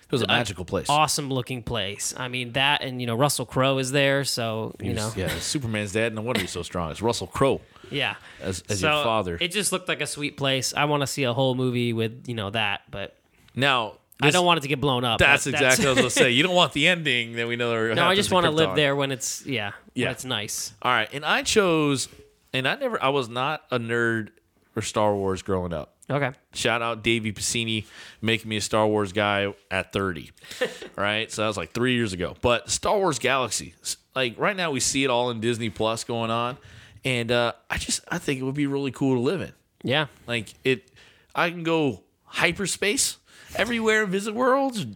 It 0.08 0.12
was 0.12 0.22
a 0.22 0.28
magical 0.28 0.64
place. 0.64 0.88
awesome 0.88 1.30
looking 1.30 1.62
place. 1.64 2.14
I 2.16 2.28
mean 2.28 2.52
that, 2.52 2.82
and 2.82 3.00
you 3.00 3.06
know 3.08 3.16
Russell 3.16 3.44
Crowe 3.44 3.78
is 3.78 3.90
there, 3.90 4.22
so 4.24 4.74
you 4.80 4.92
know, 4.92 5.12
yeah, 5.16 5.28
Superman's 5.40 5.92
dad. 5.92 6.14
No 6.14 6.22
wonder 6.22 6.40
he's 6.40 6.50
so 6.52 6.62
strong. 6.62 6.92
It's 6.92 7.02
Russell 7.02 7.26
Crowe 7.26 7.60
yeah. 7.90 8.14
as, 8.40 8.62
as 8.68 8.80
So 8.80 8.94
your 8.94 9.04
father. 9.04 9.36
It 9.40 9.48
just 9.50 9.72
looked 9.72 9.88
like 9.88 10.00
a 10.00 10.06
sweet 10.06 10.36
place. 10.36 10.72
I 10.76 10.84
want 10.84 11.00
to 11.00 11.06
see 11.08 11.24
a 11.24 11.32
whole 11.32 11.54
movie 11.56 11.92
with 11.92 12.24
you 12.28 12.34
know 12.34 12.50
that, 12.50 12.82
but 12.90 13.16
now, 13.56 13.94
I 14.20 14.30
don't 14.30 14.46
want 14.46 14.58
it 14.58 14.60
to 14.62 14.68
get 14.68 14.80
blown 14.80 15.04
up. 15.04 15.18
That's 15.18 15.44
That- 15.44 15.54
exactly 15.54 15.86
what 15.86 15.88
I 15.88 15.92
was 15.94 15.98
going 15.98 16.08
to 16.10 16.14
say. 16.14 16.30
You 16.30 16.42
don't 16.44 16.54
want 16.54 16.72
the 16.72 16.86
ending 16.86 17.34
that 17.34 17.48
we 17.48 17.56
know. 17.56 17.92
No, 17.94 18.04
I 18.04 18.14
just 18.14 18.30
want 18.30 18.44
to 18.44 18.50
live 18.52 18.76
there 18.76 18.94
when 18.94 19.10
it's 19.10 19.44
yeah, 19.44 19.72
Yeah. 19.94 20.12
it's 20.12 20.24
nice. 20.24 20.72
All 20.82 20.92
right, 20.92 21.08
and 21.12 21.24
I 21.24 21.42
chose, 21.42 22.08
and 22.52 22.68
I 22.68 22.76
never, 22.76 23.02
I 23.02 23.08
was 23.08 23.28
not 23.28 23.64
a 23.72 23.78
nerd 23.80 24.28
for 24.72 24.82
Star 24.82 25.14
Wars 25.16 25.42
growing 25.42 25.72
up. 25.72 25.95
Okay, 26.08 26.30
Shout 26.54 26.82
out 26.82 27.02
Davey 27.02 27.32
Piscini 27.32 27.84
making 28.22 28.48
me 28.48 28.58
a 28.58 28.60
Star 28.60 28.86
Wars 28.86 29.12
guy 29.12 29.52
at 29.72 29.92
30. 29.92 30.30
right? 30.96 31.30
So 31.32 31.42
that 31.42 31.48
was 31.48 31.56
like 31.56 31.72
three 31.72 31.94
years 31.94 32.12
ago. 32.12 32.36
But 32.40 32.70
Star 32.70 32.96
Wars 32.96 33.18
Galaxy, 33.18 33.74
like 34.14 34.38
right 34.38 34.56
now 34.56 34.70
we 34.70 34.78
see 34.78 35.02
it 35.02 35.10
all 35.10 35.30
in 35.30 35.40
Disney 35.40 35.68
Plus 35.68 36.04
going 36.04 36.30
on. 36.30 36.58
And 37.04 37.32
uh, 37.32 37.52
I 37.68 37.78
just 37.78 38.02
I 38.08 38.18
think 38.18 38.40
it 38.40 38.44
would 38.44 38.54
be 38.54 38.66
really 38.68 38.92
cool 38.92 39.14
to 39.14 39.20
live 39.20 39.40
in. 39.40 39.52
yeah, 39.82 40.06
Like 40.28 40.54
it 40.62 40.90
I 41.34 41.50
can 41.50 41.64
go 41.64 42.02
hyperspace 42.24 43.16
everywhere 43.58 44.06
visit 44.06 44.34
worlds, 44.34 44.86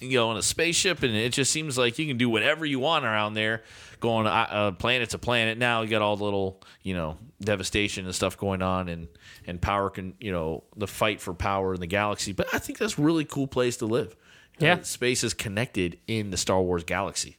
you 0.00 0.18
know, 0.18 0.30
on 0.30 0.36
a 0.36 0.42
spaceship 0.42 1.02
and 1.02 1.14
it 1.14 1.32
just 1.32 1.52
seems 1.52 1.76
like 1.78 1.98
you 1.98 2.06
can 2.06 2.16
do 2.16 2.28
whatever 2.28 2.64
you 2.64 2.78
want 2.78 3.04
around 3.04 3.34
there 3.34 3.62
going 4.00 4.26
uh, 4.26 4.30
uh, 4.30 4.70
planet 4.72 5.10
to 5.10 5.18
planet. 5.18 5.58
Now 5.58 5.82
you 5.82 5.88
got 5.88 6.02
all 6.02 6.16
the 6.16 6.24
little, 6.24 6.62
you 6.82 6.94
know, 6.94 7.18
devastation 7.40 8.04
and 8.04 8.14
stuff 8.14 8.36
going 8.36 8.62
on 8.62 8.88
and 8.88 9.08
and 9.46 9.60
power 9.60 9.90
can, 9.90 10.14
you 10.20 10.32
know, 10.32 10.64
the 10.76 10.86
fight 10.86 11.20
for 11.20 11.34
power 11.34 11.74
in 11.74 11.80
the 11.80 11.86
galaxy. 11.86 12.32
But 12.32 12.48
I 12.52 12.58
think 12.58 12.78
that's 12.78 12.98
a 12.98 13.02
really 13.02 13.24
cool 13.24 13.46
place 13.46 13.76
to 13.78 13.86
live. 13.86 14.16
Yeah. 14.58 14.74
Uh, 14.74 14.82
space 14.82 15.22
is 15.22 15.34
connected 15.34 15.98
in 16.06 16.30
the 16.30 16.36
Star 16.36 16.60
Wars 16.60 16.84
galaxy. 16.84 17.36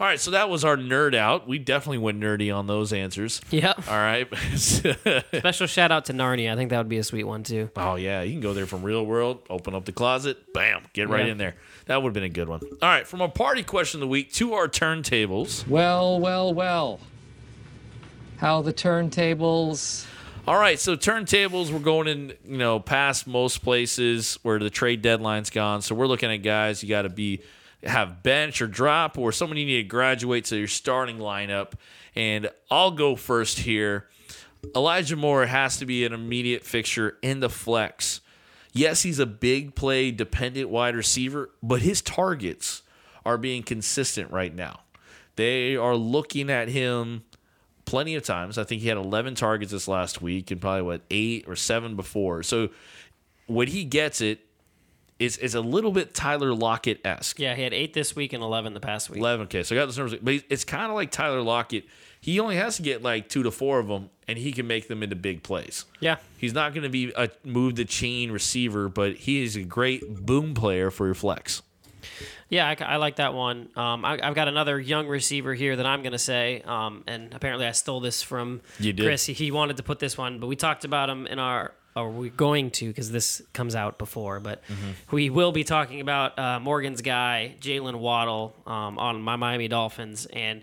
All 0.00 0.06
right, 0.06 0.18
so 0.18 0.30
that 0.30 0.48
was 0.48 0.64
our 0.64 0.78
nerd 0.78 1.14
out. 1.14 1.46
We 1.46 1.58
definitely 1.58 1.98
went 1.98 2.18
nerdy 2.18 2.54
on 2.56 2.66
those 2.66 2.90
answers. 2.90 3.42
Yep. 3.50 3.86
All 3.86 3.96
right. 3.98 4.26
Special 4.56 5.66
shout 5.66 5.92
out 5.92 6.06
to 6.06 6.14
Narnia. 6.14 6.50
I 6.50 6.56
think 6.56 6.70
that 6.70 6.78
would 6.78 6.88
be 6.88 6.96
a 6.96 7.04
sweet 7.04 7.24
one 7.24 7.42
too. 7.42 7.68
Oh 7.76 7.96
yeah, 7.96 8.22
you 8.22 8.32
can 8.32 8.40
go 8.40 8.54
there 8.54 8.64
from 8.64 8.82
real 8.82 9.04
world, 9.04 9.40
open 9.50 9.74
up 9.74 9.84
the 9.84 9.92
closet, 9.92 10.54
bam, 10.54 10.84
get 10.94 11.10
right 11.10 11.26
Yeah. 11.26 11.32
in 11.32 11.36
there. 11.38 11.54
That 11.84 12.02
would 12.02 12.08
have 12.08 12.14
been 12.14 12.22
a 12.22 12.30
good 12.30 12.48
one. 12.48 12.60
All 12.62 12.88
right, 12.88 13.06
from 13.06 13.20
our 13.20 13.28
party 13.30 13.62
question 13.62 13.98
of 13.98 14.00
the 14.00 14.06
week 14.08 14.32
to 14.34 14.54
our 14.54 14.68
turntables. 14.68 15.68
Well, 15.68 16.18
well, 16.18 16.54
well. 16.54 17.00
How 18.38 18.62
the 18.62 18.72
turntables. 18.72 20.06
All 20.48 20.58
right, 20.58 20.78
so 20.80 20.96
turntables 20.96 21.70
we're 21.70 21.78
going 21.78 22.08
in, 22.08 22.32
you 22.46 22.56
know, 22.56 22.80
past 22.80 23.26
most 23.26 23.58
places 23.62 24.38
where 24.44 24.58
the 24.58 24.70
trade 24.70 25.02
deadline's 25.02 25.50
gone. 25.50 25.82
So 25.82 25.94
we're 25.94 26.06
looking 26.06 26.32
at 26.32 26.38
guys 26.38 26.82
you 26.82 26.88
got 26.88 27.02
to 27.02 27.10
be 27.10 27.42
have 27.82 28.22
bench 28.22 28.60
or 28.60 28.66
drop 28.66 29.16
or 29.16 29.32
someone 29.32 29.56
you 29.56 29.66
need 29.66 29.82
to 29.82 29.88
graduate 29.88 30.44
to 30.46 30.56
your 30.56 30.68
starting 30.68 31.18
lineup. 31.18 31.72
And 32.14 32.50
I'll 32.70 32.90
go 32.90 33.16
first 33.16 33.60
here. 33.60 34.08
Elijah 34.76 35.16
Moore 35.16 35.46
has 35.46 35.78
to 35.78 35.86
be 35.86 36.04
an 36.04 36.12
immediate 36.12 36.64
fixture 36.64 37.16
in 37.22 37.40
the 37.40 37.48
flex. 37.48 38.20
Yes, 38.72 39.02
he's 39.02 39.18
a 39.18 39.26
big 39.26 39.74
play 39.74 40.10
dependent 40.10 40.68
wide 40.68 40.94
receiver, 40.94 41.50
but 41.62 41.82
his 41.82 42.02
targets 42.02 42.82
are 43.24 43.38
being 43.38 43.62
consistent 43.62 44.30
right 44.30 44.54
now. 44.54 44.80
They 45.36 45.76
are 45.76 45.96
looking 45.96 46.50
at 46.50 46.68
him 46.68 47.24
plenty 47.84 48.14
of 48.14 48.22
times. 48.22 48.58
I 48.58 48.64
think 48.64 48.82
he 48.82 48.88
had 48.88 48.98
11 48.98 49.34
targets 49.34 49.72
this 49.72 49.88
last 49.88 50.22
week 50.22 50.50
and 50.50 50.60
probably 50.60 50.82
what 50.82 51.02
eight 51.10 51.46
or 51.48 51.56
seven 51.56 51.96
before. 51.96 52.42
So 52.42 52.68
when 53.46 53.68
he 53.68 53.84
gets 53.84 54.20
it, 54.20 54.40
is 55.20 55.36
is 55.36 55.54
a 55.54 55.60
little 55.60 55.92
bit 55.92 56.14
Tyler 56.14 56.52
Lockett 56.52 57.00
esque. 57.04 57.38
Yeah, 57.38 57.54
he 57.54 57.62
had 57.62 57.72
eight 57.72 57.94
this 57.94 58.16
week 58.16 58.32
and 58.32 58.42
eleven 58.42 58.74
the 58.74 58.80
past 58.80 59.10
week. 59.10 59.20
11. 59.20 59.44
Okay, 59.44 59.62
so 59.62 59.76
I 59.76 59.78
got 59.78 59.84
those 59.86 59.98
numbers, 59.98 60.18
but 60.20 60.42
it's 60.48 60.64
kind 60.64 60.86
of 60.86 60.94
like 60.96 61.12
Tyler 61.12 61.42
Lockett. 61.42 61.84
He 62.20 62.40
only 62.40 62.56
has 62.56 62.76
to 62.76 62.82
get 62.82 63.02
like 63.02 63.28
two 63.28 63.42
to 63.44 63.50
four 63.50 63.78
of 63.78 63.86
them, 63.86 64.10
and 64.26 64.36
he 64.36 64.50
can 64.50 64.66
make 64.66 64.88
them 64.88 65.02
into 65.02 65.16
big 65.16 65.42
plays. 65.42 65.84
Yeah, 66.00 66.16
He's 66.36 66.54
not 66.54 66.72
going 66.74 66.82
to 66.82 66.88
be 66.88 67.12
a 67.16 67.30
move 67.44 67.76
the 67.76 67.84
chain 67.84 68.32
receiver, 68.32 68.88
but 68.88 69.14
he 69.14 69.42
is 69.42 69.56
a 69.56 69.62
great 69.62 70.26
boom 70.26 70.54
player 70.54 70.90
for 70.90 71.06
your 71.06 71.14
flex. 71.14 71.62
Yeah, 72.48 72.66
I, 72.66 72.76
I 72.84 72.96
like 72.96 73.16
that 73.16 73.32
one. 73.32 73.68
Um, 73.76 74.04
I, 74.04 74.18
I've 74.22 74.34
got 74.34 74.48
another 74.48 74.80
young 74.80 75.06
receiver 75.06 75.54
here 75.54 75.76
that 75.76 75.86
I'm 75.86 76.02
going 76.02 76.12
to 76.12 76.18
say, 76.18 76.62
um, 76.64 77.04
and 77.06 77.32
apparently 77.32 77.64
I 77.66 77.72
stole 77.72 78.00
this 78.00 78.22
from. 78.22 78.60
Chris. 79.04 79.26
He, 79.26 79.34
he 79.34 79.50
wanted 79.52 79.76
to 79.76 79.82
put 79.84 80.00
this 80.00 80.18
one, 80.18 80.40
but 80.40 80.48
we 80.48 80.56
talked 80.56 80.84
about 80.84 81.08
him 81.08 81.26
in 81.28 81.38
our, 81.38 81.72
or 81.96 82.10
we're 82.10 82.30
going 82.30 82.70
to 82.72 82.88
because 82.88 83.10
this 83.10 83.42
comes 83.52 83.74
out 83.74 83.98
before, 83.98 84.40
but 84.40 84.62
Mm-hmm. 84.68 85.14
we 85.16 85.30
will 85.30 85.52
be 85.52 85.64
talking 85.64 86.00
about 86.00 86.38
uh, 86.38 86.60
Morgan's 86.60 87.02
guy, 87.02 87.54
Jaylen 87.60 87.96
Waddle, 87.98 88.54
um, 88.66 88.98
on 88.98 89.20
my 89.22 89.36
Miami 89.36 89.68
Dolphins, 89.68 90.26
and 90.26 90.62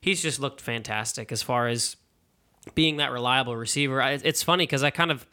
he's 0.00 0.20
just 0.22 0.38
looked 0.40 0.60
fantastic 0.60 1.32
as 1.32 1.42
far 1.42 1.68
as 1.68 1.96
being 2.74 2.96
that 2.96 3.12
reliable 3.12 3.56
receiver. 3.56 4.02
I, 4.02 4.12
it's 4.12 4.42
funny 4.42 4.64
because 4.64 4.82
I 4.82 4.90
kind 4.90 5.10
of 5.10 5.24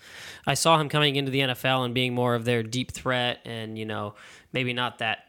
I 0.45 0.53
saw 0.53 0.79
him 0.79 0.87
coming 0.87 1.15
into 1.15 1.31
the 1.31 1.39
NFL 1.39 1.83
and 1.85 1.93
being 1.93 2.13
more 2.13 2.35
of 2.35 2.45
their 2.45 2.63
deep 2.63 2.91
threat, 2.91 3.39
and 3.43 3.77
you 3.77 3.85
know 3.85 4.13
maybe 4.53 4.71
not 4.73 4.99
that 4.99 5.25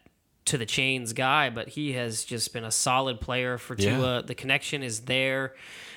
to 0.47 0.59
the 0.59 0.66
chains 0.66 1.14
guy, 1.14 1.49
but 1.49 1.71
he 1.71 1.94
has 1.94 2.23
just 2.23 2.52
been 2.52 2.64
a 2.64 2.71
solid 2.71 3.18
player 3.21 3.56
for 3.56 3.75
Yeah. 3.78 3.97
Tua. 3.97 4.23
The 4.23 4.35
connection 4.35 4.83
is 4.83 5.00
there. 5.00 5.54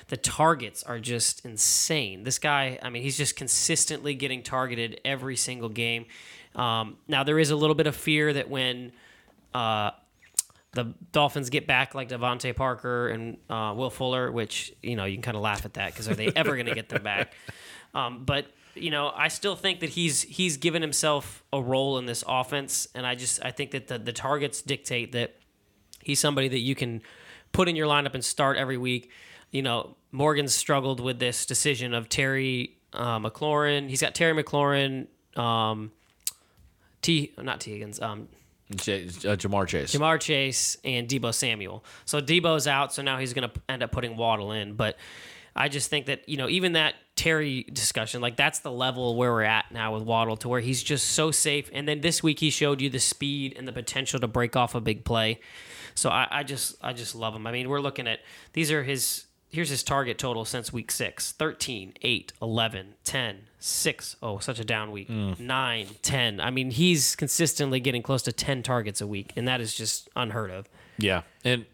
The 0.08 0.16
targets 0.16 0.82
are 0.82 0.98
just 0.98 1.44
insane. 1.44 2.24
This 2.24 2.38
guy, 2.38 2.78
I 2.82 2.90
mean, 2.90 3.02
he's 3.02 3.16
just 3.16 3.36
consistently 3.36 4.14
getting 4.14 4.42
targeted 4.42 5.00
every 5.04 5.36
single 5.36 5.68
game. 5.68 6.06
Um, 6.54 6.96
now 7.06 7.24
there 7.24 7.38
is 7.38 7.50
a 7.50 7.56
little 7.56 7.74
bit 7.74 7.86
of 7.86 7.94
fear 7.94 8.32
that 8.32 8.48
when 8.48 8.92
uh, 9.54 9.90
the 10.72 10.94
Dolphins 11.12 11.50
get 11.50 11.66
back 11.66 11.94
like 11.94 12.08
DeVante 12.08 12.54
Parker 12.54 13.08
and 13.08 13.36
uh, 13.50 13.74
Will 13.76 13.90
Fuller, 13.90 14.30
which 14.32 14.72
you 14.82 14.96
know 14.96 15.04
you 15.04 15.16
can 15.16 15.22
kind 15.22 15.36
of 15.36 15.42
laugh 15.42 15.64
at 15.64 15.74
that 15.74 15.92
because 15.92 16.08
are 16.08 16.14
they 16.14 16.28
ever 16.36 16.54
going 16.54 16.66
to 16.66 16.74
get 16.74 16.88
them 16.88 17.02
back? 17.02 17.32
Um, 17.94 18.24
but 18.26 18.46
you 18.74 18.90
know, 18.90 19.10
I 19.16 19.28
still 19.28 19.56
think 19.56 19.80
that 19.80 19.88
he's 19.88 20.20
he's 20.22 20.58
given 20.58 20.82
himself 20.82 21.42
a 21.54 21.60
role 21.60 21.96
in 21.96 22.04
this 22.04 22.22
offense, 22.28 22.86
and 22.94 23.06
I 23.06 23.14
just 23.14 23.42
I 23.42 23.50
think 23.50 23.70
that 23.70 23.88
the 23.88 23.98
the 23.98 24.12
targets 24.12 24.60
dictate 24.60 25.12
that 25.12 25.36
he's 26.02 26.20
somebody 26.20 26.48
that 26.48 26.58
you 26.58 26.74
can 26.74 27.00
put 27.52 27.66
in 27.66 27.76
your 27.76 27.86
lineup 27.86 28.12
and 28.12 28.22
start 28.22 28.58
every 28.58 28.76
week. 28.76 29.10
You 29.50 29.62
know, 29.62 29.96
Morgan's 30.12 30.54
struggled 30.54 31.00
with 31.00 31.18
this 31.18 31.46
decision 31.46 31.94
of 31.94 32.08
Terry 32.08 32.76
uh, 32.92 33.18
McLaurin. 33.18 33.88
He's 33.88 34.00
got 34.00 34.14
Terry 34.14 34.42
McLaurin, 34.42 35.06
um, 35.36 35.92
T 37.02 37.32
not 37.38 37.60
Tee 37.60 37.72
Higgins, 37.72 38.00
um, 38.00 38.28
J- 38.74 39.06
uh, 39.06 39.36
Ja'Marr 39.36 39.66
Chase. 39.66 39.94
Ja'Marr 39.94 40.20
Chase 40.20 40.76
and 40.84 41.08
Deebo 41.08 41.32
Samuel. 41.32 41.84
So 42.04 42.20
Deebo's 42.20 42.66
out, 42.66 42.92
so 42.92 43.02
now 43.02 43.18
he's 43.18 43.32
going 43.32 43.48
to 43.48 43.60
end 43.68 43.82
up 43.82 43.92
putting 43.92 44.16
Waddle 44.16 44.52
in. 44.52 44.74
But 44.74 44.96
I 45.56 45.68
just 45.68 45.88
think 45.90 46.06
that 46.06 46.28
you 46.28 46.36
know 46.36 46.48
even 46.48 46.72
that 46.72 46.94
Terry 47.16 47.64
discussion, 47.72 48.20
like 48.20 48.36
that's 48.36 48.60
the 48.60 48.70
level 48.70 49.16
where 49.16 49.32
we're 49.32 49.42
at 49.42 49.72
now 49.72 49.94
with 49.94 50.02
Waddle, 50.02 50.36
to 50.38 50.48
where 50.48 50.60
he's 50.60 50.82
just 50.82 51.10
so 51.10 51.30
safe. 51.30 51.70
And 51.72 51.88
then 51.88 52.00
this 52.00 52.22
week 52.22 52.40
he 52.40 52.50
showed 52.50 52.80
you 52.80 52.90
the 52.90 53.00
speed 53.00 53.54
and 53.56 53.66
the 53.66 53.72
potential 53.72 54.20
to 54.20 54.28
break 54.28 54.56
off 54.56 54.74
a 54.74 54.80
big 54.80 55.04
play. 55.04 55.40
So 55.94 56.10
I, 56.10 56.28
I 56.30 56.42
just 56.42 56.76
I 56.82 56.92
just 56.92 57.14
love 57.14 57.34
him. 57.34 57.46
I 57.46 57.52
mean, 57.52 57.68
we're 57.68 57.80
looking 57.80 58.06
at 58.06 58.20
these 58.52 58.70
are 58.70 58.82
his. 58.82 59.24
Here's 59.50 59.70
his 59.70 59.82
target 59.82 60.18
total 60.18 60.44
since 60.44 60.72
week 60.72 60.90
6 60.90 61.32
13, 61.32 61.94
8, 62.02 62.32
11, 62.42 62.94
10, 63.04 63.38
6. 63.58 64.16
Oh, 64.22 64.38
such 64.38 64.58
a 64.60 64.64
down 64.64 64.90
week. 64.90 65.08
Mm. 65.08 65.40
9, 65.40 65.86
10. 66.02 66.40
I 66.40 66.50
mean, 66.50 66.70
he's 66.70 67.16
consistently 67.16 67.80
getting 67.80 68.02
close 68.02 68.22
to 68.22 68.32
10 68.32 68.62
targets 68.62 69.00
a 69.00 69.06
week, 69.06 69.32
and 69.36 69.48
that 69.48 69.60
is 69.60 69.74
just 69.74 70.08
unheard 70.14 70.50
of. 70.50 70.68
Yeah, 70.98 71.22
and 71.44 71.64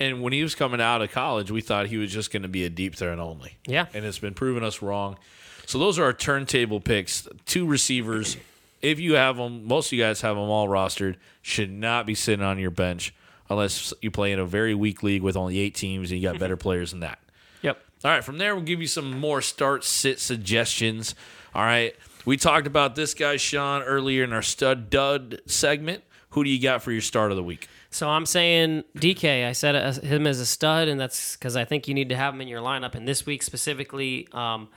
and 0.00 0.22
when 0.22 0.32
he 0.32 0.42
was 0.42 0.54
coming 0.54 0.80
out 0.80 1.02
of 1.02 1.12
college, 1.12 1.50
we 1.50 1.60
thought 1.60 1.86
he 1.86 1.98
was 1.98 2.10
just 2.10 2.32
going 2.32 2.42
to 2.42 2.48
be 2.48 2.64
a 2.64 2.70
deep 2.70 2.96
threat 2.96 3.18
only. 3.18 3.58
Yeah. 3.66 3.86
and 3.92 4.04
it's 4.04 4.18
been 4.18 4.34
proving 4.34 4.64
us 4.64 4.80
wrong. 4.82 5.18
So 5.66 5.78
those 5.78 5.98
are 5.98 6.04
our 6.04 6.12
turntable 6.14 6.80
picks. 6.80 7.28
Two 7.44 7.66
receivers. 7.66 8.36
If 8.82 8.98
you 8.98 9.14
have 9.14 9.36
them, 9.36 9.66
most 9.68 9.88
of 9.88 9.92
you 9.92 10.02
guys 10.02 10.22
have 10.22 10.36
them 10.36 10.48
all 10.48 10.66
rostered. 10.68 11.16
Should 11.42 11.70
not 11.70 12.06
be 12.06 12.14
sitting 12.14 12.44
on 12.44 12.58
your 12.58 12.70
bench 12.70 13.14
unless 13.50 13.92
you 14.00 14.10
play 14.10 14.32
in 14.32 14.38
a 14.38 14.46
very 14.46 14.74
weak 14.74 15.02
league 15.02 15.22
with 15.22 15.36
only 15.36 15.58
eight 15.58 15.74
teams 15.74 16.10
and 16.10 16.20
you 16.20 16.28
got 16.28 16.38
better 16.38 16.56
players 16.56 16.92
than 16.92 17.00
that. 17.00 17.18
Yep. 17.62 17.82
All 18.04 18.10
right, 18.10 18.24
from 18.24 18.38
there 18.38 18.54
we'll 18.54 18.64
give 18.64 18.80
you 18.80 18.86
some 18.86 19.18
more 19.18 19.42
start 19.42 19.84
sit 19.84 20.20
suggestions. 20.20 21.14
All 21.54 21.64
right, 21.64 21.94
we 22.24 22.36
talked 22.36 22.66
about 22.66 22.94
this 22.94 23.12
guy 23.12 23.36
Sean 23.36 23.82
earlier 23.82 24.24
in 24.24 24.32
our 24.32 24.42
stud 24.42 24.88
dud 24.88 25.42
segment. 25.46 26.04
Who 26.30 26.44
do 26.44 26.50
you 26.50 26.62
got 26.62 26.82
for 26.82 26.92
your 26.92 27.00
start 27.00 27.32
of 27.32 27.36
the 27.36 27.42
week? 27.42 27.68
So 27.90 28.08
I'm 28.08 28.24
saying 28.24 28.84
DK. 28.96 29.46
I 29.48 29.52
said 29.52 29.74
uh, 29.74 29.92
him 29.94 30.28
as 30.28 30.38
a 30.38 30.46
stud, 30.46 30.86
and 30.86 31.00
that's 31.00 31.34
because 31.34 31.56
I 31.56 31.64
think 31.64 31.88
you 31.88 31.94
need 31.94 32.08
to 32.10 32.16
have 32.16 32.32
him 32.34 32.40
in 32.40 32.46
your 32.46 32.62
lineup. 32.62 32.94
And 32.94 33.06
this 33.06 33.26
week 33.26 33.42
specifically, 33.42 34.28
um, 34.30 34.68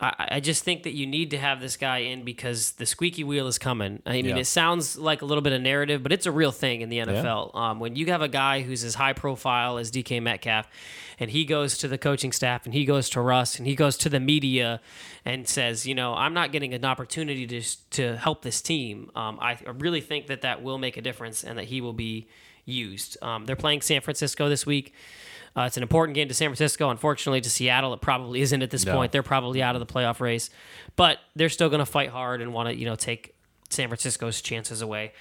I, 0.00 0.28
I 0.36 0.40
just 0.40 0.64
think 0.64 0.84
that 0.84 0.94
you 0.94 1.06
need 1.06 1.30
to 1.32 1.38
have 1.38 1.60
this 1.60 1.76
guy 1.76 1.98
in 1.98 2.22
because 2.24 2.72
the 2.72 2.86
squeaky 2.86 3.22
wheel 3.24 3.46
is 3.46 3.58
coming. 3.58 4.00
I 4.06 4.12
mean, 4.12 4.24
Yeah. 4.26 4.36
it 4.38 4.46
sounds 4.46 4.96
like 4.96 5.22
a 5.22 5.24
little 5.24 5.42
bit 5.42 5.52
of 5.52 5.60
narrative, 5.60 6.02
but 6.02 6.10
it's 6.12 6.26
a 6.26 6.32
real 6.32 6.52
thing 6.52 6.80
in 6.80 6.88
the 6.88 6.98
NFL. 6.98 7.54
Um, 7.54 7.80
when 7.80 7.96
you 7.96 8.06
have 8.06 8.22
a 8.22 8.28
guy 8.28 8.62
who's 8.62 8.82
as 8.84 8.94
high 8.94 9.12
profile 9.12 9.78
as 9.78 9.90
DK 9.90 10.20
Metcalf, 10.22 10.66
and 11.18 11.30
he 11.30 11.44
goes 11.44 11.76
to 11.78 11.88
the 11.88 11.98
coaching 11.98 12.32
staff, 12.32 12.64
and 12.64 12.72
he 12.72 12.84
goes 12.86 13.10
to 13.10 13.20
Russ, 13.20 13.58
and 13.58 13.66
he 13.66 13.74
goes 13.74 13.98
to 13.98 14.08
the 14.08 14.20
media, 14.20 14.80
and 15.24 15.46
says, 15.46 15.86
you 15.86 15.94
know, 15.94 16.14
I'm 16.14 16.32
not 16.32 16.50
getting 16.50 16.72
an 16.72 16.84
opportunity 16.84 17.46
to 17.46 17.62
to 17.90 18.16
help 18.16 18.42
this 18.42 18.62
team. 18.62 19.10
Um, 19.14 19.38
I 19.40 19.58
really 19.78 20.00
think 20.00 20.28
that 20.28 20.40
that 20.42 20.62
will 20.62 20.78
make 20.78 20.96
a 20.96 21.02
difference, 21.02 21.44
and 21.44 21.58
that 21.58 21.66
he 21.66 21.80
will 21.82 21.92
be 21.92 22.26
used. 22.64 23.22
Um, 23.22 23.44
they're 23.46 23.56
playing 23.56 23.82
San 23.82 24.00
Francisco 24.00 24.48
this 24.48 24.64
week. 24.64 24.94
Uh, 25.56 25.62
it's 25.62 25.76
an 25.76 25.82
important 25.82 26.14
game 26.14 26.28
to 26.28 26.34
San 26.34 26.48
Francisco. 26.48 26.90
Unfortunately, 26.90 27.40
to 27.40 27.50
Seattle, 27.50 27.92
it 27.92 28.00
probably 28.00 28.40
isn't 28.40 28.62
at 28.62 28.70
this 28.70 28.86
No. 28.86 28.94
point. 28.94 29.10
They're 29.12 29.22
probably 29.22 29.62
out 29.62 29.74
of 29.74 29.80
the 29.86 29.92
playoff 29.92 30.20
race, 30.20 30.48
but 30.96 31.18
they're 31.34 31.48
still 31.48 31.68
going 31.68 31.80
to 31.80 31.86
fight 31.86 32.10
hard 32.10 32.40
and 32.40 32.52
want 32.52 32.68
to, 32.68 32.76
you 32.76 32.84
know, 32.86 32.94
take 32.94 33.34
San 33.68 33.88
Francisco's 33.88 34.40
chances 34.40 34.80
away. 34.80 35.12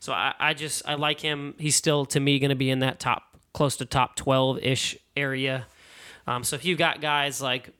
So 0.00 0.12
I, 0.12 0.34
I 0.38 0.54
just 0.54 0.82
I 0.86 0.94
like 0.94 1.20
him. 1.20 1.54
He's 1.58 1.74
still 1.74 2.04
to 2.06 2.20
me 2.20 2.38
going 2.38 2.50
to 2.50 2.54
be 2.56 2.70
in 2.70 2.80
that 2.80 3.00
top, 3.00 3.36
close 3.52 3.76
to 3.78 3.84
top 3.84 4.14
twelve 4.16 4.58
ish 4.62 4.96
area. 5.16 5.66
Um, 6.26 6.44
so 6.44 6.54
if 6.56 6.64
you've 6.64 6.78
got 6.78 7.00
guys 7.00 7.40
like 7.40 7.70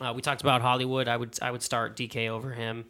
uh, 0.00 0.12
we 0.16 0.22
talked 0.22 0.40
about 0.40 0.62
Hollywood, 0.62 1.06
I 1.06 1.16
would 1.16 1.38
I 1.42 1.50
would 1.50 1.62
start 1.62 1.96
DK 1.96 2.28
over 2.28 2.50
him. 2.52 2.86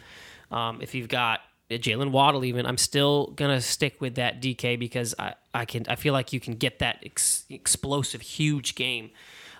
Um, 0.51 0.81
if 0.81 0.95
you've 0.95 1.09
got 1.09 1.41
Jaylen 1.79 2.11
Waddle, 2.11 2.45
even 2.45 2.67
I'm 2.67 2.79
still 2.79 3.29
gonna 3.37 3.61
stick 3.61 4.01
with 4.01 4.17
that 4.17 4.41
DK 4.43 4.79
because 4.79 5.15
I, 5.19 5.35
I 5.55 5.65
can 5.65 5.85
I 5.89 5.97
feel 5.97 6.13
like 6.13 6.33
you 6.33 6.41
can 6.41 6.55
get 6.55 6.81
that 6.81 7.03
ex- 7.05 7.45
explosive 7.49 8.21
huge 8.21 8.75
game. 8.75 9.11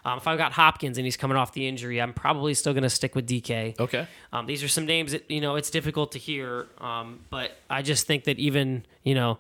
Um, 0.05 0.17
if 0.17 0.27
I've 0.27 0.39
got 0.39 0.53
Hopkins 0.53 0.97
and 0.97 1.05
he's 1.05 1.19
coming 1.19 1.37
off 1.37 1.53
the 1.53 1.69
injury, 1.69 2.01
I'm 2.01 2.15
probably 2.15 2.55
still 2.55 2.75
gonna 2.75 2.91
stick 2.91 3.15
with 3.15 3.29
DK. 3.29 3.79
Okay. 3.79 4.07
Um, 4.33 4.47
these 4.47 4.63
are 4.63 4.69
some 4.69 4.87
names 4.87 5.13
that 5.13 5.31
you 5.31 5.41
know 5.41 5.57
it's 5.57 5.71
difficult 5.71 6.13
to 6.13 6.19
hear, 6.19 6.67
um, 6.79 7.21
but 7.31 7.53
I 7.69 7.83
just 7.83 8.07
think 8.07 8.25
that 8.25 8.39
even 8.39 8.85
you 9.05 9.15
know 9.15 9.39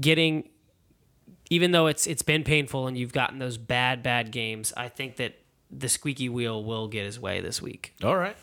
getting 0.00 0.48
even 1.50 1.72
though 1.72 1.88
it's 1.88 2.06
it's 2.06 2.22
been 2.22 2.44
painful 2.44 2.86
and 2.86 2.96
you've 2.96 3.12
gotten 3.12 3.38
those 3.38 3.58
bad 3.58 4.02
bad 4.02 4.30
games, 4.30 4.72
I 4.76 4.88
think 4.88 5.16
that 5.16 5.34
the 5.70 5.88
squeaky 5.88 6.28
wheel 6.28 6.64
will 6.64 6.88
get 6.88 7.04
his 7.04 7.20
way 7.20 7.40
this 7.40 7.60
week. 7.60 7.94
All 8.02 8.16
right. 8.16 8.36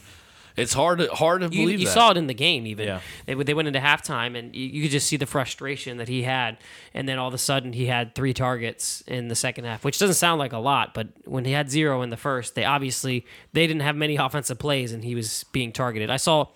It's 0.58 0.74
hard 0.74 1.00
to 1.00 1.08
hard 1.14 1.42
to 1.42 1.48
You, 1.48 1.62
believe 1.66 1.80
you 1.80 1.86
that. 1.86 1.94
saw 1.94 2.12
it 2.12 2.18
in 2.18 2.28
the 2.28 2.34
game, 2.34 2.66
even 2.68 2.88
Yeah. 2.88 3.00
they 3.26 3.36
they 3.36 3.54
went 3.54 3.68
into 3.68 3.80
halftime, 3.80 4.38
and 4.38 4.56
you, 4.56 4.66
you 4.68 4.82
could 4.82 4.92
just 4.92 5.08
see 5.08 5.16
the 5.16 5.26
frustration 5.28 5.98
that 5.98 6.08
he 6.08 6.24
had. 6.24 6.58
And 6.94 7.08
then 7.08 7.20
all 7.20 7.28
of 7.28 7.34
a 7.36 7.38
sudden, 7.38 7.74
he 7.74 7.86
had 7.86 8.16
three 8.16 8.34
targets 8.34 9.02
in 9.08 9.28
the 9.28 9.36
second 9.36 9.66
half, 9.66 9.86
which 9.86 10.00
doesn't 10.00 10.16
sound 10.16 10.40
like 10.40 10.54
a 10.54 10.58
lot, 10.58 10.94
but 10.96 11.10
when 11.26 11.46
he 11.46 11.52
had 11.52 11.70
zero 11.70 12.02
in 12.02 12.10
the 12.10 12.18
first, 12.18 12.56
they 12.56 12.66
obviously 12.66 13.24
they 13.54 13.68
didn't 13.68 13.84
have 13.84 13.96
many 13.96 14.16
offensive 14.28 14.58
plays, 14.58 14.92
and 14.92 15.04
he 15.04 15.14
was 15.14 15.44
being 15.52 15.72
targeted. 15.72 16.10
I 16.10 16.18
saw, 16.18 16.48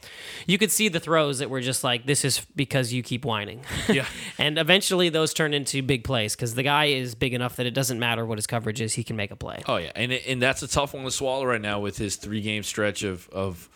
you 0.47 0.57
could 0.57 0.71
see 0.71 0.87
the 0.89 0.99
throws 0.99 1.37
that 1.39 1.49
were 1.51 1.61
just 1.61 1.83
like, 1.83 2.07
"This 2.07 2.25
is 2.25 2.41
because 2.55 2.91
you 2.91 3.03
keep 3.03 3.23
whining." 3.23 3.61
Yeah. 3.87 4.05
and 4.39 4.57
eventually, 4.57 5.09
those 5.09 5.33
turned 5.33 5.53
into 5.53 5.83
big 5.83 6.03
plays 6.03 6.35
because 6.35 6.55
the 6.55 6.63
guy 6.63 6.85
is 6.85 7.13
big 7.13 7.33
enough 7.33 7.57
that 7.57 7.65
it 7.67 7.73
doesn't 7.75 7.99
matter 7.99 8.25
what 8.25 8.37
his 8.37 8.47
coverage 8.47 8.81
is; 8.81 8.93
he 8.95 9.03
can 9.03 9.15
make 9.15 9.29
a 9.31 9.35
play. 9.35 9.61
Oh 9.67 9.77
yeah, 9.77 9.91
and 9.95 10.11
and 10.11 10.41
that's 10.41 10.63
a 10.63 10.67
tough 10.67 10.93
one 10.95 11.03
to 11.03 11.11
swallow 11.11 11.45
right 11.45 11.61
now 11.61 11.79
with 11.79 11.97
his 11.97 12.15
three 12.15 12.41
game 12.41 12.63
stretch 12.63 13.03
of 13.03 13.29
of 13.29 13.69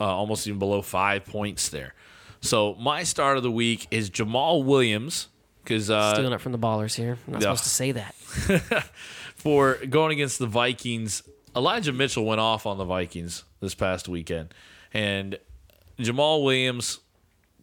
uh, 0.00 0.04
almost 0.04 0.46
even 0.46 0.58
below 0.58 0.82
five 0.82 1.24
points 1.26 1.68
there. 1.68 1.94
So 2.40 2.74
my 2.80 3.02
start 3.02 3.36
of 3.36 3.42
the 3.42 3.50
week 3.50 3.86
is 3.90 4.08
Jamaal 4.10 4.64
Williams 4.64 5.28
because 5.62 5.90
uh, 5.90 6.14
Stealing 6.14 6.32
it 6.32 6.40
from 6.40 6.52
the 6.52 6.58
ballers 6.58 6.94
here. 6.94 7.18
I'm 7.26 7.34
not 7.34 7.42
Yeah. 7.42 7.54
supposed 7.54 7.64
to 7.64 7.68
say 7.70 7.92
that. 7.92 8.14
for 9.36 9.74
going 9.88 10.12
against 10.12 10.38
the 10.38 10.46
Vikings. 10.46 11.22
Elijah 11.54 11.92
Mitchell 11.92 12.24
went 12.24 12.40
off 12.40 12.64
on 12.66 12.78
the 12.78 12.84
Vikings 12.84 13.44
this 13.60 13.74
past 13.74 14.08
weekend, 14.08 14.54
and 14.94 15.36
Jamaal 15.98 16.44
Williams 16.44 17.00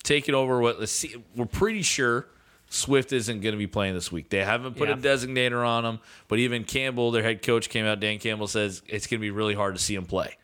taking 0.03 0.35
over. 0.35 0.59
What 0.59 0.79
let's 0.79 0.91
see, 0.91 1.15
we're 1.35 1.45
pretty 1.45 1.81
sure 1.81 2.27
Swift 2.69 3.13
isn't 3.13 3.39
going 3.39 3.53
to 3.53 3.57
be 3.57 3.65
playing 3.67 3.93
this 3.93 4.11
week. 4.11 4.29
They 4.29 4.43
haven't 4.43 4.75
put 4.75 4.89
Yeah. 4.89 4.95
a 4.95 4.97
designator 4.97 5.65
on 5.65 5.85
him, 5.85 5.99
but 6.27 6.37
even 6.39 6.65
Campbell, 6.65 7.11
their 7.11 7.23
head 7.23 7.41
coach, 7.41 7.69
came 7.69 7.85
out. 7.85 7.99
Dan 8.01 8.19
Campbell 8.19 8.47
says 8.47 8.81
it's 8.87 9.07
going 9.07 9.19
to 9.19 9.21
be 9.21 9.31
really 9.31 9.53
hard 9.55 9.75
to 9.75 9.81
see 9.81 9.95
him 9.95 10.05
play. 10.05 10.35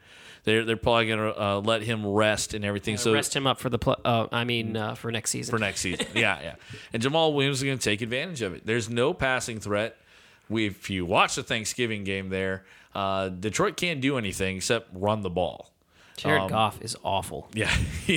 They're 0.44 0.66
they're 0.66 0.78
probably 0.78 1.08
going 1.08 1.20
to 1.20 1.42
uh, 1.42 1.62
let 1.62 1.84
him 1.84 2.06
rest 2.06 2.54
and 2.54 2.66
everything. 2.66 2.98
so 2.98 3.14
rest 3.14 3.36
him 3.36 3.48
up 3.48 3.60
for 3.60 3.70
the 3.70 3.80
pl- 3.80 4.00
uh, 4.04 4.28
I 4.32 4.44
mean 4.44 4.76
uh, 4.76 4.96
for 4.96 5.12
next 5.12 5.32
season. 5.32 5.52
for 5.52 5.60
next 5.60 5.82
season. 5.82 6.06
yeah, 6.16 6.40
yeah. 6.42 6.56
And 6.92 7.02
Jamaal 7.02 7.34
Williams 7.34 7.58
is 7.60 7.64
going 7.64 7.78
to 7.78 7.84
take 7.84 8.02
advantage 8.02 8.42
of 8.42 8.54
it. 8.54 8.66
There's 8.66 8.90
no 8.90 9.14
passing 9.14 9.60
threat. 9.60 9.96
We, 10.50 10.68
if 10.68 10.90
you 10.90 11.06
watch 11.06 11.36
the 11.36 11.44
Thanksgiving 11.44 12.04
game 12.04 12.30
there, 12.30 12.66
uh, 12.94 13.30
Detroit 13.30 13.78
can't 13.78 14.02
do 14.02 14.18
anything 14.18 14.58
except 14.58 14.90
run 14.94 15.22
the 15.22 15.30
ball. 15.30 15.70
Jared 16.18 16.50
Goff 16.50 16.82
is 16.82 16.96
awful. 17.04 17.48
Yeah, 17.54 17.72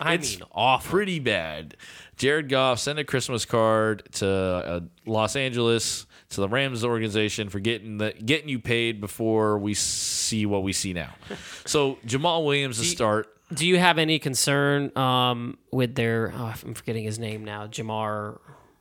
I 0.00 0.14
It's 0.14 0.38
mean, 0.38 0.48
awful. 0.52 0.90
pretty 0.90 1.18
bad. 1.18 1.76
Jared 2.16 2.48
Goff 2.48 2.78
sent 2.78 2.98
a 2.98 3.04
Christmas 3.04 3.44
card 3.44 4.08
to 4.14 4.28
uh, 4.28 4.80
Los 5.06 5.36
Angeles 5.36 6.06
to 6.30 6.40
the 6.40 6.48
Rams 6.48 6.84
organization 6.84 7.48
for 7.50 7.60
getting 7.60 7.98
the 7.98 8.12
getting 8.12 8.48
you 8.48 8.58
paid 8.58 9.00
before 9.00 9.58
we 9.58 9.74
see 9.74 10.46
what 10.46 10.62
we 10.62 10.72
see 10.72 10.92
now. 10.92 11.14
So 11.66 11.96
Jamaal 12.06 12.44
Williams 12.44 12.78
to 12.78 12.84
start. 12.84 13.28
Do 13.52 13.66
you 13.66 13.78
have 13.78 13.98
any 13.98 14.18
concern 14.18 14.96
um, 14.96 15.58
with 15.70 15.94
their? 15.94 16.32
Oh, 16.34 16.54
I'm 16.64 16.74
forgetting 16.74 17.04
his 17.04 17.18
name 17.18 17.44
now. 17.44 17.66
Jamar 17.66 18.38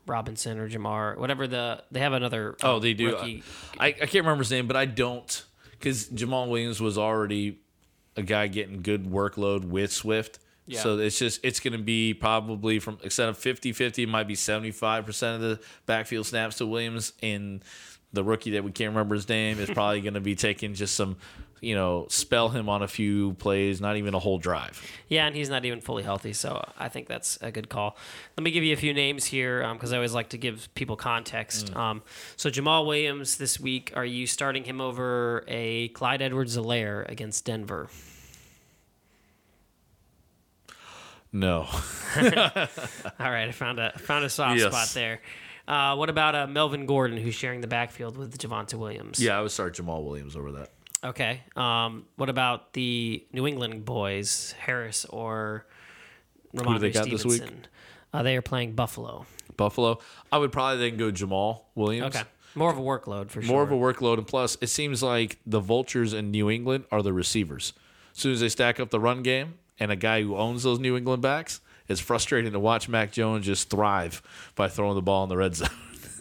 Robinson 0.07 0.57
or 0.57 0.69
Jamar, 0.69 1.17
whatever 1.17 1.45
the 1.47 1.83
they 1.91 1.99
have 1.99 2.13
another. 2.13 2.55
Oh, 2.63 2.77
um, 2.77 2.81
they 2.81 2.93
do. 2.93 3.07
rookie. 3.07 3.43
I, 3.79 3.87
I 3.87 3.91
can't 3.91 4.13
remember 4.25 4.43
his 4.43 4.51
name, 4.51 4.65
but 4.67 4.75
I 4.77 4.85
don't 4.85 5.43
because 5.71 6.09
Jamaal 6.09 6.49
Williams 6.49 6.79
was 6.81 6.97
already 6.97 7.59
a 8.15 8.21
guy 8.21 8.47
getting 8.47 8.81
good 8.81 9.05
workload 9.05 9.65
with 9.65 9.91
Swift. 9.91 10.39
Yeah. 10.65 10.81
So 10.81 10.99
it's 10.99 11.17
just 11.17 11.43
it's 11.43 11.59
going 11.59 11.73
to 11.73 11.83
be 11.83 12.13
probably 12.13 12.79
from 12.79 12.99
instead 13.03 13.29
of 13.29 13.37
50-50, 13.37 14.03
it 14.03 14.09
might 14.09 14.27
be 14.27 14.35
75% 14.35 15.35
of 15.35 15.41
the 15.41 15.59
backfield 15.85 16.25
snaps 16.25 16.57
to 16.57 16.67
Williams 16.67 17.13
and 17.21 17.63
the 18.13 18.23
rookie 18.23 18.51
that 18.51 18.63
we 18.63 18.71
can't 18.71 18.89
remember 18.89 19.15
his 19.15 19.27
name 19.27 19.59
is 19.59 19.69
probably 19.69 20.01
going 20.01 20.13
to 20.13 20.21
be 20.21 20.35
taking 20.35 20.73
just 20.73 20.95
some, 20.95 21.17
you 21.61 21.75
know, 21.75 22.07
spell 22.09 22.49
him 22.49 22.67
on 22.69 22.81
a 22.81 22.87
few 22.87 23.33
plays, 23.35 23.79
not 23.79 23.95
even 23.95 24.15
a 24.15 24.19
whole 24.19 24.39
drive. 24.39 24.81
Yeah, 25.07 25.27
and 25.27 25.35
he's 25.35 25.47
not 25.49 25.63
even 25.63 25.79
fully 25.79 26.01
healthy, 26.01 26.33
so 26.33 26.61
I 26.77 26.89
think 26.89 27.07
that's 27.07 27.37
a 27.41 27.51
good 27.51 27.69
call. 27.69 27.95
Let 28.35 28.43
me 28.43 28.49
give 28.49 28.63
you 28.63 28.73
a 28.73 28.77
few 28.77 28.93
names 28.95 29.25
here 29.25 29.71
because 29.73 29.93
I 29.93 29.97
always 29.97 30.13
like 30.15 30.29
to 30.29 30.37
give 30.39 30.67
people 30.73 30.95
context. 30.95 31.73
Um, 31.75 32.01
so 32.35 32.49
Jamaal 32.49 32.87
Williams 32.87 33.37
this 33.37 33.59
week, 33.59 33.93
are 33.95 34.03
you 34.03 34.25
starting 34.25 34.63
him 34.63 34.81
over 34.81 35.45
a 35.47 35.89
Clyde 35.89 36.23
Edwards-Helaire 36.23 37.07
against 37.09 37.45
Denver? 37.45 37.89
No. 41.31 41.61
All 42.17 43.31
right, 43.31 43.47
I 43.47 43.51
found 43.51 43.79
a 43.79 43.97
found 43.99 44.25
a 44.25 44.29
soft 44.29 44.59
Yes. 44.59 44.71
spot 44.73 44.89
there. 44.93 45.21
Uh, 45.67 45.95
what 45.95 46.09
about 46.09 46.35
uh, 46.35 46.47
Melvin 46.47 46.85
Gordon, 46.85 47.17
who's 47.17 47.35
sharing 47.35 47.61
the 47.61 47.67
backfield 47.67 48.17
with 48.17 48.37
Javonte 48.37 48.73
Williams? 48.73 49.19
yeah, 49.23 49.37
I 49.37 49.41
would 49.41 49.51
start 49.51 49.75
Jamaal 49.75 50.03
Williams 50.03 50.35
over 50.35 50.51
that. 50.53 50.71
Okay. 51.03 51.41
Um, 51.55 52.05
what 52.15 52.29
about 52.29 52.73
the 52.73 53.25
New 53.33 53.47
England 53.47 53.85
boys, 53.85 54.53
Harris 54.59 55.05
or 55.05 55.65
Rhamondre 56.55 56.79
they 56.79 56.91
got 56.91 57.09
this 57.09 57.21
Stevenson? 57.21 57.47
week? 57.47 57.67
Uh, 58.13 58.23
they 58.23 58.35
are 58.37 58.41
playing 58.41 58.73
Buffalo. 58.73 59.25
Buffalo. 59.57 59.99
I 60.31 60.37
would 60.37 60.51
probably 60.51 60.89
then 60.89 60.97
go 60.97 61.11
Jamaal 61.11 61.61
Williams. 61.75 62.15
Okay. 62.15 62.25
More 62.53 62.69
of 62.69 62.77
a 62.77 62.81
workload 62.81 63.29
for 63.29 63.41
sure. 63.41 63.49
more 63.51 63.63
of 63.63 63.71
a 63.71 63.75
workload, 63.75 64.17
and 64.17 64.27
plus, 64.27 64.57
it 64.59 64.67
seems 64.67 65.01
like 65.01 65.39
the 65.45 65.61
vultures 65.61 66.13
in 66.13 66.31
New 66.31 66.49
England 66.49 66.83
are 66.91 67.01
the 67.01 67.13
receivers. 67.13 67.71
As 68.13 68.19
soon 68.19 68.33
as 68.33 68.41
they 68.41 68.49
stack 68.49 68.79
up 68.79 68.89
the 68.89 68.99
run 68.99 69.23
game, 69.23 69.53
and 69.79 69.89
a 69.89 69.95
guy 69.95 70.21
who 70.21 70.35
owns 70.35 70.63
those 70.63 70.77
New 70.77 70.97
England 70.97 71.21
backs, 71.21 71.61
it's 71.87 72.01
frustrating 72.01 72.51
to 72.51 72.59
watch 72.59 72.89
Mac 72.89 73.11
Jones 73.11 73.45
just 73.45 73.69
thrive 73.69 74.21
by 74.55 74.67
throwing 74.67 74.95
the 74.95 75.01
ball 75.01 75.23
in 75.23 75.29
the 75.29 75.37
red 75.37 75.55
zone. 75.55 75.69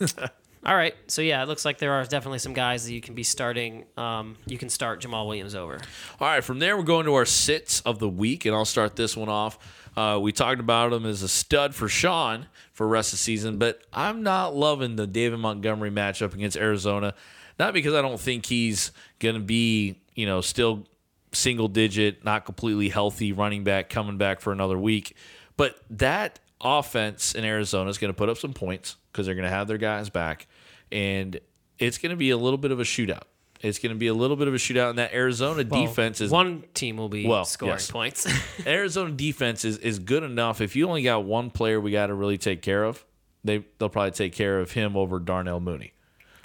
All 0.64 0.76
right. 0.76 0.94
So 1.06 1.22
yeah, 1.22 1.42
it 1.42 1.48
looks 1.48 1.64
like 1.64 1.78
there 1.78 1.92
are 1.92 2.04
definitely 2.04 2.38
some 2.38 2.52
guys 2.52 2.84
that 2.84 2.92
you 2.92 3.00
can 3.00 3.14
be 3.14 3.22
starting. 3.22 3.86
Um, 3.96 4.36
you 4.46 4.58
can 4.58 4.68
start 4.68 5.00
Jamaal 5.00 5.26
Williams 5.26 5.54
over. 5.54 5.80
All 6.20 6.28
right, 6.28 6.44
from 6.44 6.58
there 6.58 6.76
we're 6.76 6.82
going 6.82 7.06
to 7.06 7.14
our 7.14 7.24
sits 7.24 7.80
of 7.80 7.98
the 7.98 8.08
week, 8.08 8.44
and 8.44 8.54
I'll 8.54 8.66
start 8.66 8.94
this 8.94 9.16
one 9.16 9.30
off. 9.30 9.58
Uh, 9.96 10.18
we 10.20 10.32
talked 10.32 10.60
about 10.60 10.92
him 10.92 11.06
as 11.06 11.22
a 11.22 11.28
stud 11.28 11.74
for 11.74 11.88
Sean 11.88 12.46
for 12.72 12.86
rest 12.86 13.12
of 13.12 13.18
the 13.18 13.22
season, 13.22 13.56
but 13.56 13.82
I'm 13.92 14.22
not 14.22 14.54
loving 14.54 14.96
the 14.96 15.06
David 15.06 15.38
Montgomery 15.38 15.90
matchup 15.90 16.34
against 16.34 16.56
Arizona. 16.56 17.14
Not 17.58 17.74
because 17.74 17.94
I 17.94 18.02
don't 18.02 18.20
think 18.20 18.46
he's 18.46 18.92
going 19.18 19.34
to 19.34 19.40
be, 19.40 20.00
you 20.14 20.26
know, 20.26 20.40
still 20.40 20.86
single 21.32 21.68
digit, 21.68 22.24
not 22.24 22.44
completely 22.44 22.88
healthy 22.88 23.32
running 23.32 23.64
back 23.64 23.88
coming 23.88 24.18
back 24.18 24.40
for 24.40 24.52
another 24.52 24.78
week, 24.78 25.16
but 25.56 25.78
that 25.90 26.38
offense 26.60 27.34
in 27.34 27.44
Arizona 27.44 27.88
is 27.90 27.98
going 27.98 28.12
to 28.12 28.16
put 28.16 28.28
up 28.28 28.38
some 28.38 28.52
points 28.52 28.96
because 29.12 29.26
they're 29.26 29.34
going 29.34 29.48
to 29.48 29.50
have 29.54 29.68
their 29.68 29.78
guys 29.78 30.10
back, 30.10 30.46
and 30.92 31.38
it's 31.78 31.98
going 31.98 32.10
to 32.10 32.16
be 32.16 32.30
a 32.30 32.36
little 32.36 32.58
bit 32.58 32.70
of 32.70 32.80
a 32.80 32.84
shootout. 32.84 33.22
It's 33.62 33.78
going 33.78 33.92
to 33.92 33.98
be 33.98 34.06
a 34.06 34.14
little 34.14 34.36
bit 34.36 34.48
of 34.48 34.54
a 34.54 34.56
shootout, 34.56 34.90
and 34.90 34.98
that 34.98 35.12
Arizona 35.12 35.64
defense 35.64 36.20
is 36.22 36.30
one 36.30 36.64
team 36.72 36.96
will 36.96 37.10
be 37.10 37.26
Well, 37.26 37.44
scoring 37.44 37.74
yes. 37.74 37.90
points. 37.90 38.26
Arizona 38.66 39.10
defense 39.10 39.64
is, 39.64 39.76
is 39.78 39.98
good 39.98 40.22
enough. 40.22 40.60
If 40.60 40.76
you 40.76 40.88
only 40.88 41.02
got 41.02 41.24
one 41.24 41.50
player 41.50 41.78
we 41.80 41.90
got 41.90 42.06
to 42.06 42.14
really 42.14 42.38
take 42.38 42.62
care 42.62 42.84
of, 42.84 43.04
they 43.44 43.64
they'll 43.78 43.88
probably 43.90 44.12
take 44.12 44.32
care 44.32 44.60
of 44.60 44.72
him 44.72 44.96
over 44.96 45.18
Darnell 45.18 45.60
Mooney. 45.60 45.92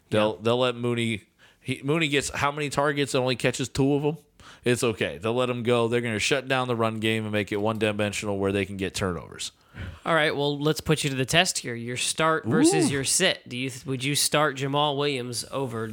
They'll 0.10 0.38
they'll 0.38 0.58
let 0.60 0.76
Mooney. 0.76 1.24
He, 1.60 1.82
Mooney 1.84 2.08
gets 2.10 2.30
how 2.30 2.52
many 2.52 2.70
targets 2.70 3.14
and 3.16 3.22
only 3.22 3.36
catches 3.36 3.70
two 3.70 3.94
of 3.96 4.04
them. 4.04 4.18
It's 4.66 4.84
okay. 4.84 5.20
They'll 5.20 5.36
let 5.36 5.50
him 5.50 5.62
go. 5.64 5.88
They're 5.88 6.02
going 6.02 6.16
to 6.16 6.20
shut 6.20 6.48
down 6.48 6.68
the 6.68 6.76
run 6.76 7.00
game 7.00 7.24
and 7.24 7.32
make 7.32 7.52
it 7.52 7.58
one 7.58 7.78
dimensional 7.78 8.38
where 8.40 8.52
they 8.52 8.66
can 8.66 8.78
get 8.78 8.96
turnovers. 8.96 9.52
All 10.06 10.16
right. 10.16 10.36
Well, 10.36 10.58
let's 10.60 10.82
put 10.82 11.04
you 11.04 11.10
to 11.12 11.16
the 11.16 11.26
test 11.26 11.60
here. 11.60 11.76
Your 11.76 11.98
start 11.98 12.46
versus 12.46 12.92
your 12.92 13.04
sit. 13.04 13.48
Do 13.48 13.56
you 13.58 13.72
would 13.86 14.04
you 14.04 14.16
start 14.16 14.58
Jamaal 14.58 14.98
Williams 14.98 15.46
over 15.52 15.92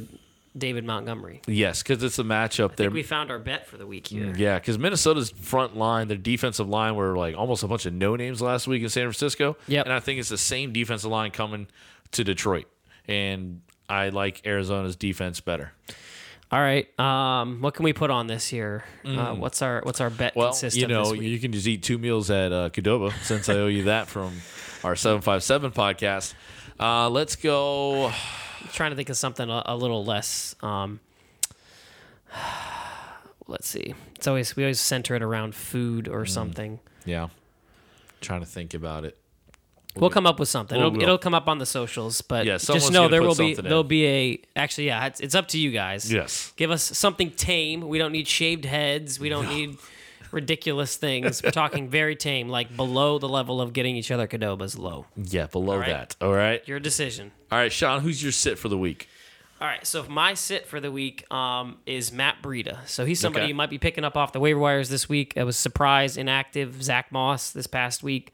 David 0.57 0.85
Montgomery? 0.85 1.41
Yes, 1.47 1.83
because 1.83 2.01
it's 2.03 2.17
a 2.17 2.23
matchup 2.23 2.63
I 2.71 2.75
there. 2.75 2.85
think 2.87 2.93
we 2.93 3.03
found 3.03 3.29
our 3.29 3.39
bet 3.39 3.67
for 3.67 3.77
the 3.77 3.85
week 3.85 4.07
here. 4.07 4.25
Mm, 4.25 4.37
yeah, 4.37 4.57
because 4.57 4.79
Minnesota's 4.79 5.31
front 5.31 5.75
line, 5.75 6.07
their 6.07 6.17
defensive 6.17 6.69
line 6.69 6.95
were 6.95 7.17
like 7.17 7.35
almost 7.35 7.63
a 7.63 7.67
bunch 7.67 7.85
of 7.85 7.93
no 7.93 8.15
names 8.15 8.41
last 8.41 8.67
week 8.67 8.81
in 8.83 8.89
San 8.89 9.03
Francisco. 9.03 9.57
Yep. 9.67 9.85
And 9.85 9.93
I 9.93 9.99
think 9.99 10.19
it's 10.19 10.29
the 10.29 10.37
same 10.37 10.71
defensive 10.71 11.11
line 11.11 11.31
coming 11.31 11.67
to 12.11 12.23
Detroit. 12.23 12.67
And 13.07 13.61
I 13.89 14.09
like 14.09 14.45
Arizona's 14.45 14.95
defense 14.95 15.41
better. 15.41 15.73
All 16.53 16.61
right. 16.61 16.87
Um, 16.99 17.61
what 17.61 17.73
can 17.73 17.83
we 17.83 17.93
put 17.93 18.11
on 18.11 18.27
this 18.27 18.47
here? 18.47 18.83
Uh, 19.03 19.33
what's 19.33 19.63
our 19.63 19.81
what's 19.81 19.99
our 19.99 20.11
bet 20.11 20.35
Mm. 20.35 20.37
Well, 20.37 20.55
you 20.71 20.85
know, 20.87 21.13
you 21.13 21.39
can 21.39 21.51
just 21.51 21.65
eat 21.65 21.81
two 21.81 21.97
meals 21.97 22.29
at 22.29 22.51
uh, 22.51 22.69
Qdoba 22.69 23.11
since 23.23 23.49
I 23.49 23.55
owe 23.55 23.65
you 23.65 23.85
that 23.85 24.07
from 24.07 24.33
our 24.83 24.95
757 24.95 25.71
podcast. 25.71 26.35
Uh, 26.79 27.09
let's 27.09 27.35
go. 27.35 28.11
trying 28.71 28.91
to 28.91 28.95
think 28.95 29.09
of 29.09 29.17
something 29.17 29.49
a, 29.49 29.63
a 29.65 29.75
little 29.75 30.05
less. 30.05 30.55
Um, 30.61 30.99
let's 33.47 33.67
see. 33.67 33.95
It's 34.15 34.27
always 34.27 34.55
we 34.55 34.63
always 34.63 34.79
center 34.79 35.15
it 35.15 35.23
around 35.23 35.55
food 35.55 36.05
Mm. 36.05 36.13
or 36.13 36.25
something. 36.27 36.79
Yeah. 37.03 37.29
Trying 38.21 38.41
to 38.41 38.45
think 38.45 38.75
about 38.75 39.05
it. 39.05 39.17
We'll 39.95 40.09
come 40.09 40.25
up 40.25 40.39
with 40.39 40.49
something. 40.49 40.77
We'll- 40.77 40.87
it'll, 40.87 40.97
we'll- 40.97 41.03
it'll 41.03 41.17
come 41.19 41.35
up 41.35 41.47
on 41.47 41.59
the 41.59 41.65
socials, 41.65 42.21
but 42.21 42.45
Yeah, 42.45 42.57
just 42.57 42.91
know 42.91 43.07
there 43.07 43.21
will 43.21 43.35
be 43.35 43.53
there'll 43.53 43.83
be 43.83 44.05
a 44.07 44.41
actually 44.55 44.87
yeah 44.87 45.05
it's, 45.05 45.19
it's 45.19 45.35
up 45.35 45.47
to 45.49 45.59
you 45.59 45.71
guys. 45.71 46.11
Yes. 46.11 46.51
give 46.55 46.71
us 46.71 46.83
something 46.83 47.29
tame. 47.31 47.81
We 47.87 47.97
don't 47.99 48.11
need 48.11 48.27
shaved 48.27 48.65
heads. 48.65 49.19
We 49.19 49.29
don't 49.29 49.47
need 49.49 49.77
ridiculous 50.31 50.95
things. 50.95 51.43
We're 51.43 51.51
talking 51.51 51.89
very 51.89 52.15
tame, 52.15 52.49
like 52.49 52.75
below 52.75 53.19
the 53.19 53.29
level 53.29 53.61
of 53.61 53.71
getting 53.73 53.95
each 53.95 54.09
other 54.09 54.27
Qdobas 54.27 54.77
low. 54.79 55.05
Yeah, 55.15 55.45
below 55.47 55.77
right. 55.77 55.87
that. 55.89 56.15
All 56.21 56.33
right. 56.33 56.67
Your 56.67 56.79
decision. 56.79 57.31
All 57.51 57.59
right, 57.59 57.71
Sean, 57.71 58.01
who's 58.01 58.21
your 58.23 58.31
sit 58.31 58.57
for 58.57 58.69
the 58.69 58.77
week? 58.77 59.07
All 59.61 59.67
right, 59.67 59.85
so 59.85 60.03
my 60.09 60.33
sit 60.33 60.65
for 60.67 60.79
the 60.81 60.91
week 60.91 61.31
um, 61.31 61.77
is 61.85 62.11
Matt 62.11 62.41
Breida. 62.41 62.79
So 62.87 63.05
he's 63.05 63.19
somebody 63.19 63.43
Okay. 63.43 63.49
you 63.49 63.55
might 63.55 63.69
be 63.69 63.77
picking 63.77 64.03
up 64.03 64.17
off 64.17 64.33
the 64.33 64.39
waiver 64.39 64.59
wires 64.59 64.89
this 64.89 65.07
week. 65.07 65.35
I 65.37 65.43
was 65.43 65.55
surprised 65.55 66.17
inactive 66.17 66.83
Zach 66.83 67.11
Moss 67.13 67.51
this 67.51 67.67
past 67.67 68.01
week. 68.03 68.33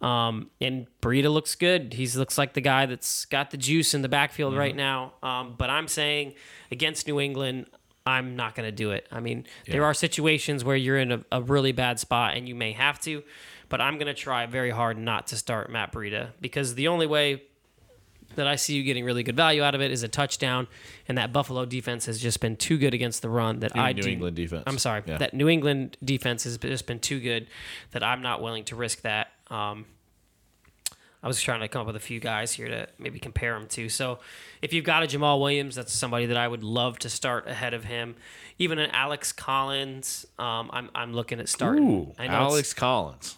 Um, 0.00 0.50
and 0.60 0.86
Breida 1.00 1.32
looks 1.32 1.54
good. 1.54 1.94
He 1.94 2.06
looks 2.08 2.36
like 2.36 2.54
the 2.54 2.60
guy 2.60 2.86
that's 2.86 3.24
got 3.24 3.50
the 3.50 3.56
juice 3.56 3.94
in 3.94 4.02
the 4.02 4.08
backfield 4.08 4.56
right 4.56 4.76
now. 4.76 5.14
Um, 5.22 5.54
but 5.56 5.70
I'm 5.70 5.88
saying 5.88 6.34
against 6.70 7.06
New 7.06 7.18
England, 7.18 7.66
I'm 8.06 8.36
not 8.36 8.54
going 8.54 8.66
to 8.66 8.72
do 8.72 8.92
it. 8.92 9.06
I 9.10 9.20
mean, 9.20 9.46
there 9.66 9.84
are 9.84 9.94
situations 9.94 10.64
where 10.64 10.76
you're 10.76 10.98
in 10.98 11.12
a, 11.12 11.24
a 11.32 11.42
really 11.42 11.72
bad 11.72 11.98
spot 11.98 12.36
and 12.36 12.48
you 12.48 12.54
may 12.54 12.72
have 12.72 13.00
to, 13.00 13.22
but 13.68 13.80
I'm 13.80 13.94
going 13.94 14.06
to 14.06 14.14
try 14.14 14.46
very 14.46 14.70
hard 14.70 14.96
not 14.96 15.26
to 15.28 15.36
start 15.36 15.70
Matt 15.70 15.92
Breida 15.92 16.30
because 16.40 16.76
the 16.76 16.88
only 16.88 17.06
way 17.06 17.42
that 18.34 18.46
I 18.46 18.56
see 18.56 18.74
you 18.74 18.82
getting 18.82 19.04
really 19.04 19.22
good 19.22 19.36
value 19.36 19.62
out 19.62 19.74
of 19.74 19.80
it 19.80 19.90
is 19.90 20.02
a 20.02 20.08
touchdown, 20.08 20.66
and 21.08 21.16
that 21.16 21.32
Buffalo 21.32 21.64
defense 21.64 22.06
has 22.06 22.20
just 22.20 22.40
been 22.40 22.56
too 22.56 22.76
good 22.76 22.92
against 22.92 23.22
the 23.22 23.30
run 23.30 23.60
that 23.60 23.76
I 23.76 23.92
New 23.92 24.02
do. 24.02 24.08
England 24.10 24.36
defense. 24.36 24.64
I'm 24.66 24.78
sorry, 24.78 25.02
Yeah. 25.06 25.18
that 25.18 25.32
New 25.32 25.48
England 25.48 25.96
defense 26.04 26.44
has 26.44 26.58
just 26.58 26.86
been 26.86 26.98
too 26.98 27.20
good 27.20 27.46
that 27.92 28.02
I'm 28.02 28.20
not 28.22 28.42
willing 28.42 28.64
to 28.64 28.76
risk 28.76 29.02
that. 29.02 29.32
Um, 29.48 29.86
I 31.22 31.28
was 31.28 31.40
trying 31.42 31.60
to 31.60 31.68
come 31.68 31.80
up 31.80 31.86
with 31.88 31.96
a 31.96 32.00
few 32.00 32.20
guys 32.20 32.52
here 32.52 32.68
to 32.68 32.88
maybe 32.98 33.18
compare 33.18 33.58
them 33.58 33.66
to. 33.68 33.88
So, 33.88 34.20
if 34.62 34.72
you've 34.72 34.84
got 34.84 35.02
a 35.02 35.06
Jamaal 35.06 35.40
Williams, 35.40 35.74
that's 35.74 35.92
somebody 35.92 36.26
that 36.26 36.36
I 36.36 36.46
would 36.46 36.62
love 36.62 36.98
to 37.00 37.08
start 37.08 37.48
ahead 37.48 37.74
of 37.74 37.84
him. 37.84 38.14
Even 38.58 38.78
an 38.78 38.90
Alex 38.90 39.32
Collins, 39.32 40.26
um, 40.38 40.70
I'm 40.72 40.90
I'm 40.94 41.14
looking 41.14 41.40
at 41.40 41.48
starting. 41.48 41.84
Ooh, 41.84 42.12
I 42.18 42.26
know 42.28 42.34
it's- 42.34 42.52
Alex 42.52 42.74
Collins. 42.74 43.36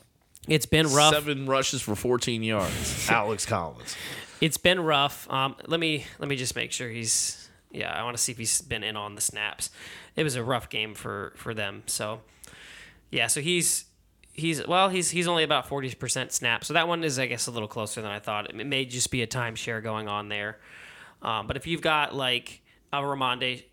It's 0.49 0.67
been 0.67 0.87
rough. 0.89 1.13
Seven 1.15 1.47
rushes 1.47 1.83
for 1.83 1.95
14 1.95 2.43
yards. 2.43 3.07
Alex 3.11 3.45
Collins. 3.47 3.97
It's 4.41 4.57
been 4.57 4.81
rough. 4.81 5.31
Um, 5.31 5.57
let 5.67 5.81
me 5.81 6.07
let 6.19 6.29
me 6.29 6.37
just 6.37 6.55
make 6.55 6.73
sure 6.73 6.89
he's. 6.89 7.49
Yeah, 7.71 7.93
I 7.93 8.03
want 8.03 8.17
to 8.17 8.23
see 8.23 8.33
if 8.33 8.39
he's 8.39 8.63
been 8.63 8.83
in 8.83 8.97
on 8.97 9.15
the 9.15 9.21
snaps. 9.21 9.71
It 10.17 10.25
was 10.25 10.37
a 10.37 10.43
rough 10.43 10.71
game 10.71 10.95
for 10.95 11.33
for 11.37 11.53
them. 11.55 11.83
So, 11.87 12.21
yeah, 13.11 13.27
so 13.27 13.41
he's 13.41 13.85
he's 14.33 14.67
well, 14.67 14.89
he's 14.89 15.11
he's 15.11 15.29
only 15.29 15.43
about 15.43 15.69
forty 15.69 15.93
percent 15.95 16.33
snap. 16.33 16.65
So 16.65 16.73
that 16.75 16.89
one 16.89 17.05
is, 17.05 17.19
I 17.19 17.27
guess, 17.27 17.47
a 17.47 17.51
little 17.51 17.69
closer 17.69 18.01
than 18.01 18.11
I 18.11 18.21
thought. 18.21 18.49
It 18.49 18.67
may 18.67 18.85
just 18.85 19.11
be 19.11 19.23
a 19.23 19.27
timeshare 19.27 19.83
going 19.83 20.09
on 20.09 20.29
there. 20.29 20.59
Um, 21.21 21.47
but 21.47 21.57
if 21.57 21.67
you've 21.67 21.83
got 21.83 22.15
like 22.15 22.63
a 22.93 22.99
Rhamondre 22.99 23.65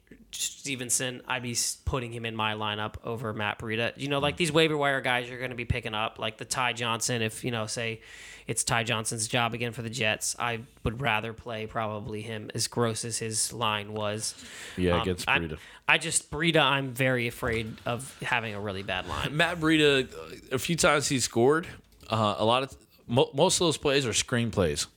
Stevenson, 0.42 1.22
I'd 1.28 1.44
be 1.44 1.56
putting 1.86 2.12
him 2.12 2.26
in 2.26 2.36
my 2.36 2.54
lineup 2.54 2.96
over 3.04 3.34
Matt 3.34 3.60
Breida. 3.60 3.94
You 3.98 4.08
know, 4.08 4.20
like 4.20 4.38
these 4.38 4.52
waiver 4.52 4.78
wire 4.78 5.02
guys 5.02 5.30
you're 5.30 5.38
going 5.40 5.50
to 5.52 5.56
be 5.56 5.66
picking 5.66 5.94
up, 5.94 6.20
like 6.20 6.38
the 6.38 6.46
Ty 6.46 6.74
Johnson. 6.74 7.22
If 7.22 7.44
you 7.44 7.52
know, 7.52 7.66
say 7.68 8.02
it's 8.48 8.64
Ty 8.64 8.84
Johnson's 8.84 9.28
job 9.28 9.54
again 9.54 9.72
for 9.72 9.82
the 9.82 9.90
Jets, 9.90 10.36
I 10.38 10.60
would 10.84 11.02
rather 11.02 11.34
play 11.34 11.66
probably 11.68 12.22
him. 12.22 12.52
As 12.54 12.68
gross 12.68 13.04
as 13.06 13.18
his 13.18 13.52
line 13.54 13.94
was, 13.94 14.36
Yeah, 14.78 14.96
Um, 14.96 15.02
against 15.02 15.28
I- 15.30 15.40
Breida. 15.40 15.58
I 15.88 15.98
just 16.00 16.32
Breida. 16.32 16.62
I'm 16.64 16.94
very 16.94 17.28
afraid 17.28 17.76
of 17.86 18.18
having 18.24 18.56
a 18.56 18.60
really 18.60 18.82
bad 18.84 19.08
line. 19.08 19.38
Matt 19.38 19.60
Breida, 19.60 20.08
a 20.52 20.58
few 20.58 20.76
times 20.76 21.08
he 21.10 21.20
scored. 21.20 21.68
Uh, 22.10 22.36
a 22.40 22.46
lot 22.46 22.64
of 22.64 22.76
mo- 23.08 23.30
most 23.36 23.62
of 23.62 23.68
those 23.68 23.78
plays 23.78 24.04
are 24.06 24.10
screenplays 24.12 24.88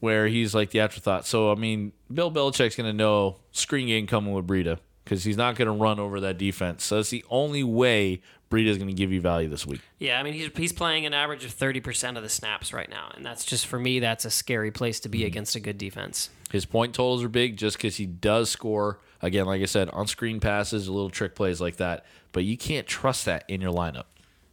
where 0.00 0.28
he's 0.28 0.54
like 0.54 0.70
the 0.70 0.80
afterthought. 0.80 1.26
So 1.26 1.50
I 1.50 1.54
mean, 1.54 1.92
Bill 2.12 2.30
Belichick's 2.30 2.76
going 2.76 2.90
to 2.90 2.96
know 2.96 3.36
screen 3.52 3.86
game 3.86 4.06
coming 4.06 4.32
with 4.32 4.46
Breida 4.46 4.78
because 5.04 5.24
he's 5.24 5.36
not 5.36 5.56
going 5.56 5.66
to 5.66 5.72
run 5.72 6.00
over 6.00 6.20
that 6.20 6.38
defense. 6.38 6.84
So 6.84 6.96
that's 6.96 7.10
the 7.10 7.24
only 7.30 7.62
way 7.62 8.20
Breida's 8.50 8.76
going 8.76 8.88
to 8.88 8.94
give 8.94 9.12
you 9.12 9.20
value 9.20 9.48
this 9.48 9.66
week. 9.66 9.80
Yeah, 9.98 10.18
I 10.18 10.22
mean 10.22 10.34
he's 10.34 10.50
he's 10.56 10.72
playing 10.72 11.06
an 11.06 11.14
average 11.14 11.44
of 11.44 11.52
thirty 11.52 11.80
percent 11.80 12.16
of 12.16 12.22
the 12.22 12.28
snaps 12.28 12.72
right 12.72 12.88
now, 12.88 13.10
and 13.14 13.24
that's 13.24 13.44
just 13.44 13.66
for 13.66 13.78
me. 13.78 14.00
That's 14.00 14.24
a 14.24 14.30
scary 14.30 14.70
place 14.70 15.00
to 15.00 15.08
be 15.08 15.18
mm-hmm. 15.18 15.26
against 15.26 15.56
a 15.56 15.60
good 15.60 15.78
defense. 15.78 16.30
His 16.50 16.64
point 16.64 16.94
totals 16.94 17.24
are 17.24 17.28
big 17.28 17.56
just 17.56 17.76
because 17.76 17.96
he 17.96 18.06
does 18.06 18.50
score. 18.50 19.00
Again, 19.22 19.46
like 19.46 19.62
I 19.62 19.64
said, 19.64 19.88
on 19.90 20.06
screen 20.06 20.40
passes, 20.40 20.86
a 20.86 20.92
little 20.92 21.10
trick 21.10 21.34
plays 21.34 21.60
like 21.60 21.76
that. 21.76 22.04
But 22.32 22.44
you 22.44 22.56
can't 22.56 22.86
trust 22.86 23.24
that 23.24 23.44
in 23.48 23.60
your 23.60 23.72
lineup. 23.72 24.04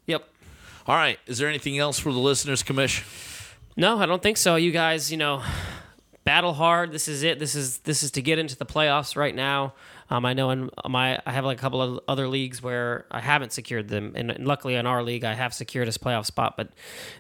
Yep. 0.08 0.28
All 0.88 0.96
right. 0.96 1.20
Is 1.28 1.38
there 1.38 1.50
anything 1.50 1.78
else 1.78 2.00
for 2.00 2.12
the 2.12 2.20
listeners, 2.20 2.64
Commish? 2.64 3.04
No, 3.76 3.98
I 3.98 4.06
don't 4.06 4.22
think 4.22 4.38
so. 4.38 4.56
You 4.56 4.72
guys, 4.72 5.12
you 5.12 5.18
know, 5.18 5.42
battle 6.24 6.54
hard. 6.54 6.92
This 6.92 7.08
is 7.08 7.24
it. 7.24 7.40
This 7.40 7.56
is 7.56 7.80
this 7.80 8.04
is 8.04 8.12
to 8.12 8.22
get 8.22 8.40
into 8.40 8.56
the 8.56 8.66
playoffs 8.66 9.16
right 9.16 9.36
now. 9.36 9.74
Um, 10.10 10.26
I 10.26 10.34
know 10.34 10.52
in 10.52 10.70
my 10.88 11.20
I 11.26 11.32
have 11.32 11.46
like 11.46 11.58
a 11.58 11.62
couple 11.62 11.82
of 11.82 12.00
other 12.08 12.28
leagues 12.28 12.62
where 12.62 13.06
I 13.10 13.20
haven't 13.20 13.52
secured 13.52 13.90
them, 13.90 14.14
and, 14.16 14.32
and 14.32 14.46
luckily 14.46 14.76
in 14.76 14.86
our 14.86 15.02
league 15.02 15.24
I 15.24 15.34
have 15.34 15.54
secured 15.54 15.88
this 15.88 15.98
playoff 15.98 16.26
spot. 16.26 16.56
But 16.56 16.70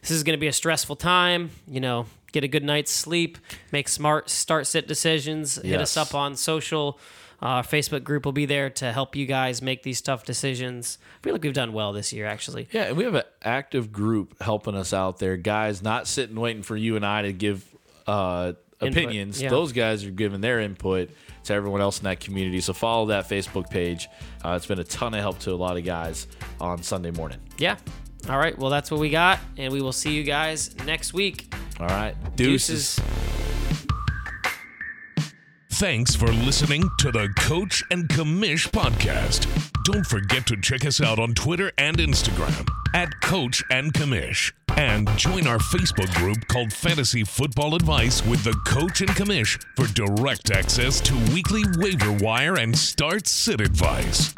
this 0.01 0.11
is 0.11 0.23
going 0.23 0.37
to 0.37 0.39
be 0.39 0.47
a 0.47 0.53
stressful 0.53 0.97
time. 0.97 1.49
You 1.67 1.79
know, 1.79 2.05
get 2.31 2.43
a 2.43 2.47
good 2.47 2.63
night's 2.63 2.91
sleep, 2.91 3.37
make 3.71 3.87
smart 3.87 4.29
start 4.29 4.67
sit 4.67 4.87
decisions. 4.87 5.55
Hit 5.55 5.81
us 5.81 5.97
up 5.97 6.13
on 6.13 6.35
social. 6.35 6.99
Our 7.43 7.61
Facebook 7.61 8.05
group 8.05 8.23
will 8.23 8.31
be 8.31 8.45
there 8.45 8.69
to 8.69 8.93
help 8.93 9.17
you 9.17 9.25
guys 9.25 9.61
make 9.61 9.83
these 9.83 9.99
tough 9.99 10.23
decisions. 10.23 10.97
I 11.19 11.23
feel 11.23 11.33
like 11.33 11.43
we've 11.43 11.53
done 11.53 11.73
well 11.73 11.91
this 11.91 12.13
year, 12.13 12.25
actually. 12.25 12.69
Yeah, 12.71 12.83
and 12.83 12.95
we 12.95 13.03
have 13.03 13.15
an 13.15 13.23
active 13.43 13.91
group 13.91 14.41
helping 14.41 14.75
us 14.75 14.93
out 14.93 15.19
there. 15.19 15.35
Guys 15.35 15.83
not 15.83 16.07
sitting 16.07 16.37
waiting 16.39 16.63
for 16.63 16.77
you 16.77 16.95
and 16.95 17.05
I 17.05 17.23
to 17.23 17.33
give 17.33 17.65
uh, 18.07 18.53
opinions. 18.79 19.41
yeah. 19.41 19.49
Those 19.49 19.73
guys 19.73 20.05
are 20.05 20.11
giving 20.11 20.39
their 20.39 20.61
input 20.61 21.09
to 21.43 21.53
everyone 21.53 21.81
else 21.81 21.97
in 21.99 22.05
that 22.05 22.21
community. 22.21 22.61
So 22.61 22.71
follow 22.71 23.07
that 23.07 23.27
Facebook 23.27 23.69
page. 23.69 24.07
Uh, 24.43 24.53
it's 24.55 24.65
been 24.65 24.79
a 24.79 24.85
ton 24.85 25.13
of 25.13 25.19
help 25.19 25.39
to 25.39 25.51
a 25.51 25.55
lot 25.55 25.75
of 25.75 25.83
guys 25.83 26.27
on 26.61 26.81
Sunday 26.81 27.11
morning. 27.11 27.39
Yeah. 27.57 27.75
All 28.29 28.37
right. 28.37 28.57
Well, 28.57 28.69
that's 28.69 28.89
what 28.89 29.01
we 29.01 29.09
got, 29.09 29.39
and 29.57 29.73
we 29.73 29.81
will 29.81 29.91
see 29.91 30.13
you 30.13 30.23
guys 30.23 30.73
next 30.85 31.13
week. 31.13 31.53
All 31.77 31.87
right. 31.87 32.15
Deuces. 32.37 32.95
Deuces. 32.95 33.22
Thanks 35.77 36.15
for 36.15 36.27
listening 36.27 36.83
to 36.99 37.11
the 37.11 37.33
Coach 37.35 37.83
and 37.89 38.07
Commish 38.07 38.69
podcast. 38.69 39.47
Don't 39.83 40.05
forget 40.05 40.45
to 40.45 40.55
check 40.61 40.85
us 40.85 41.01
out 41.01 41.17
on 41.17 41.33
Twitter 41.33 41.71
and 41.79 41.97
Instagram 41.97 42.67
at 42.93 43.19
Coach 43.21 43.63
and 43.71 43.91
Commish. 43.91 44.53
And 44.77 45.09
join 45.17 45.47
our 45.47 45.57
Facebook 45.57 46.13
group 46.13 46.47
called 46.47 46.71
Fantasy 46.71 47.23
Football 47.23 47.73
Advice 47.73 48.23
with 48.23 48.43
the 48.43 48.53
Coach 48.65 49.01
and 49.01 49.09
Commish 49.09 49.59
for 49.75 49.91
direct 49.93 50.51
access 50.51 51.01
to 51.01 51.15
weekly 51.33 51.63
waiver 51.77 52.11
wire 52.23 52.59
and 52.59 52.77
start 52.77 53.27
sit 53.27 53.59
advice. 53.59 54.33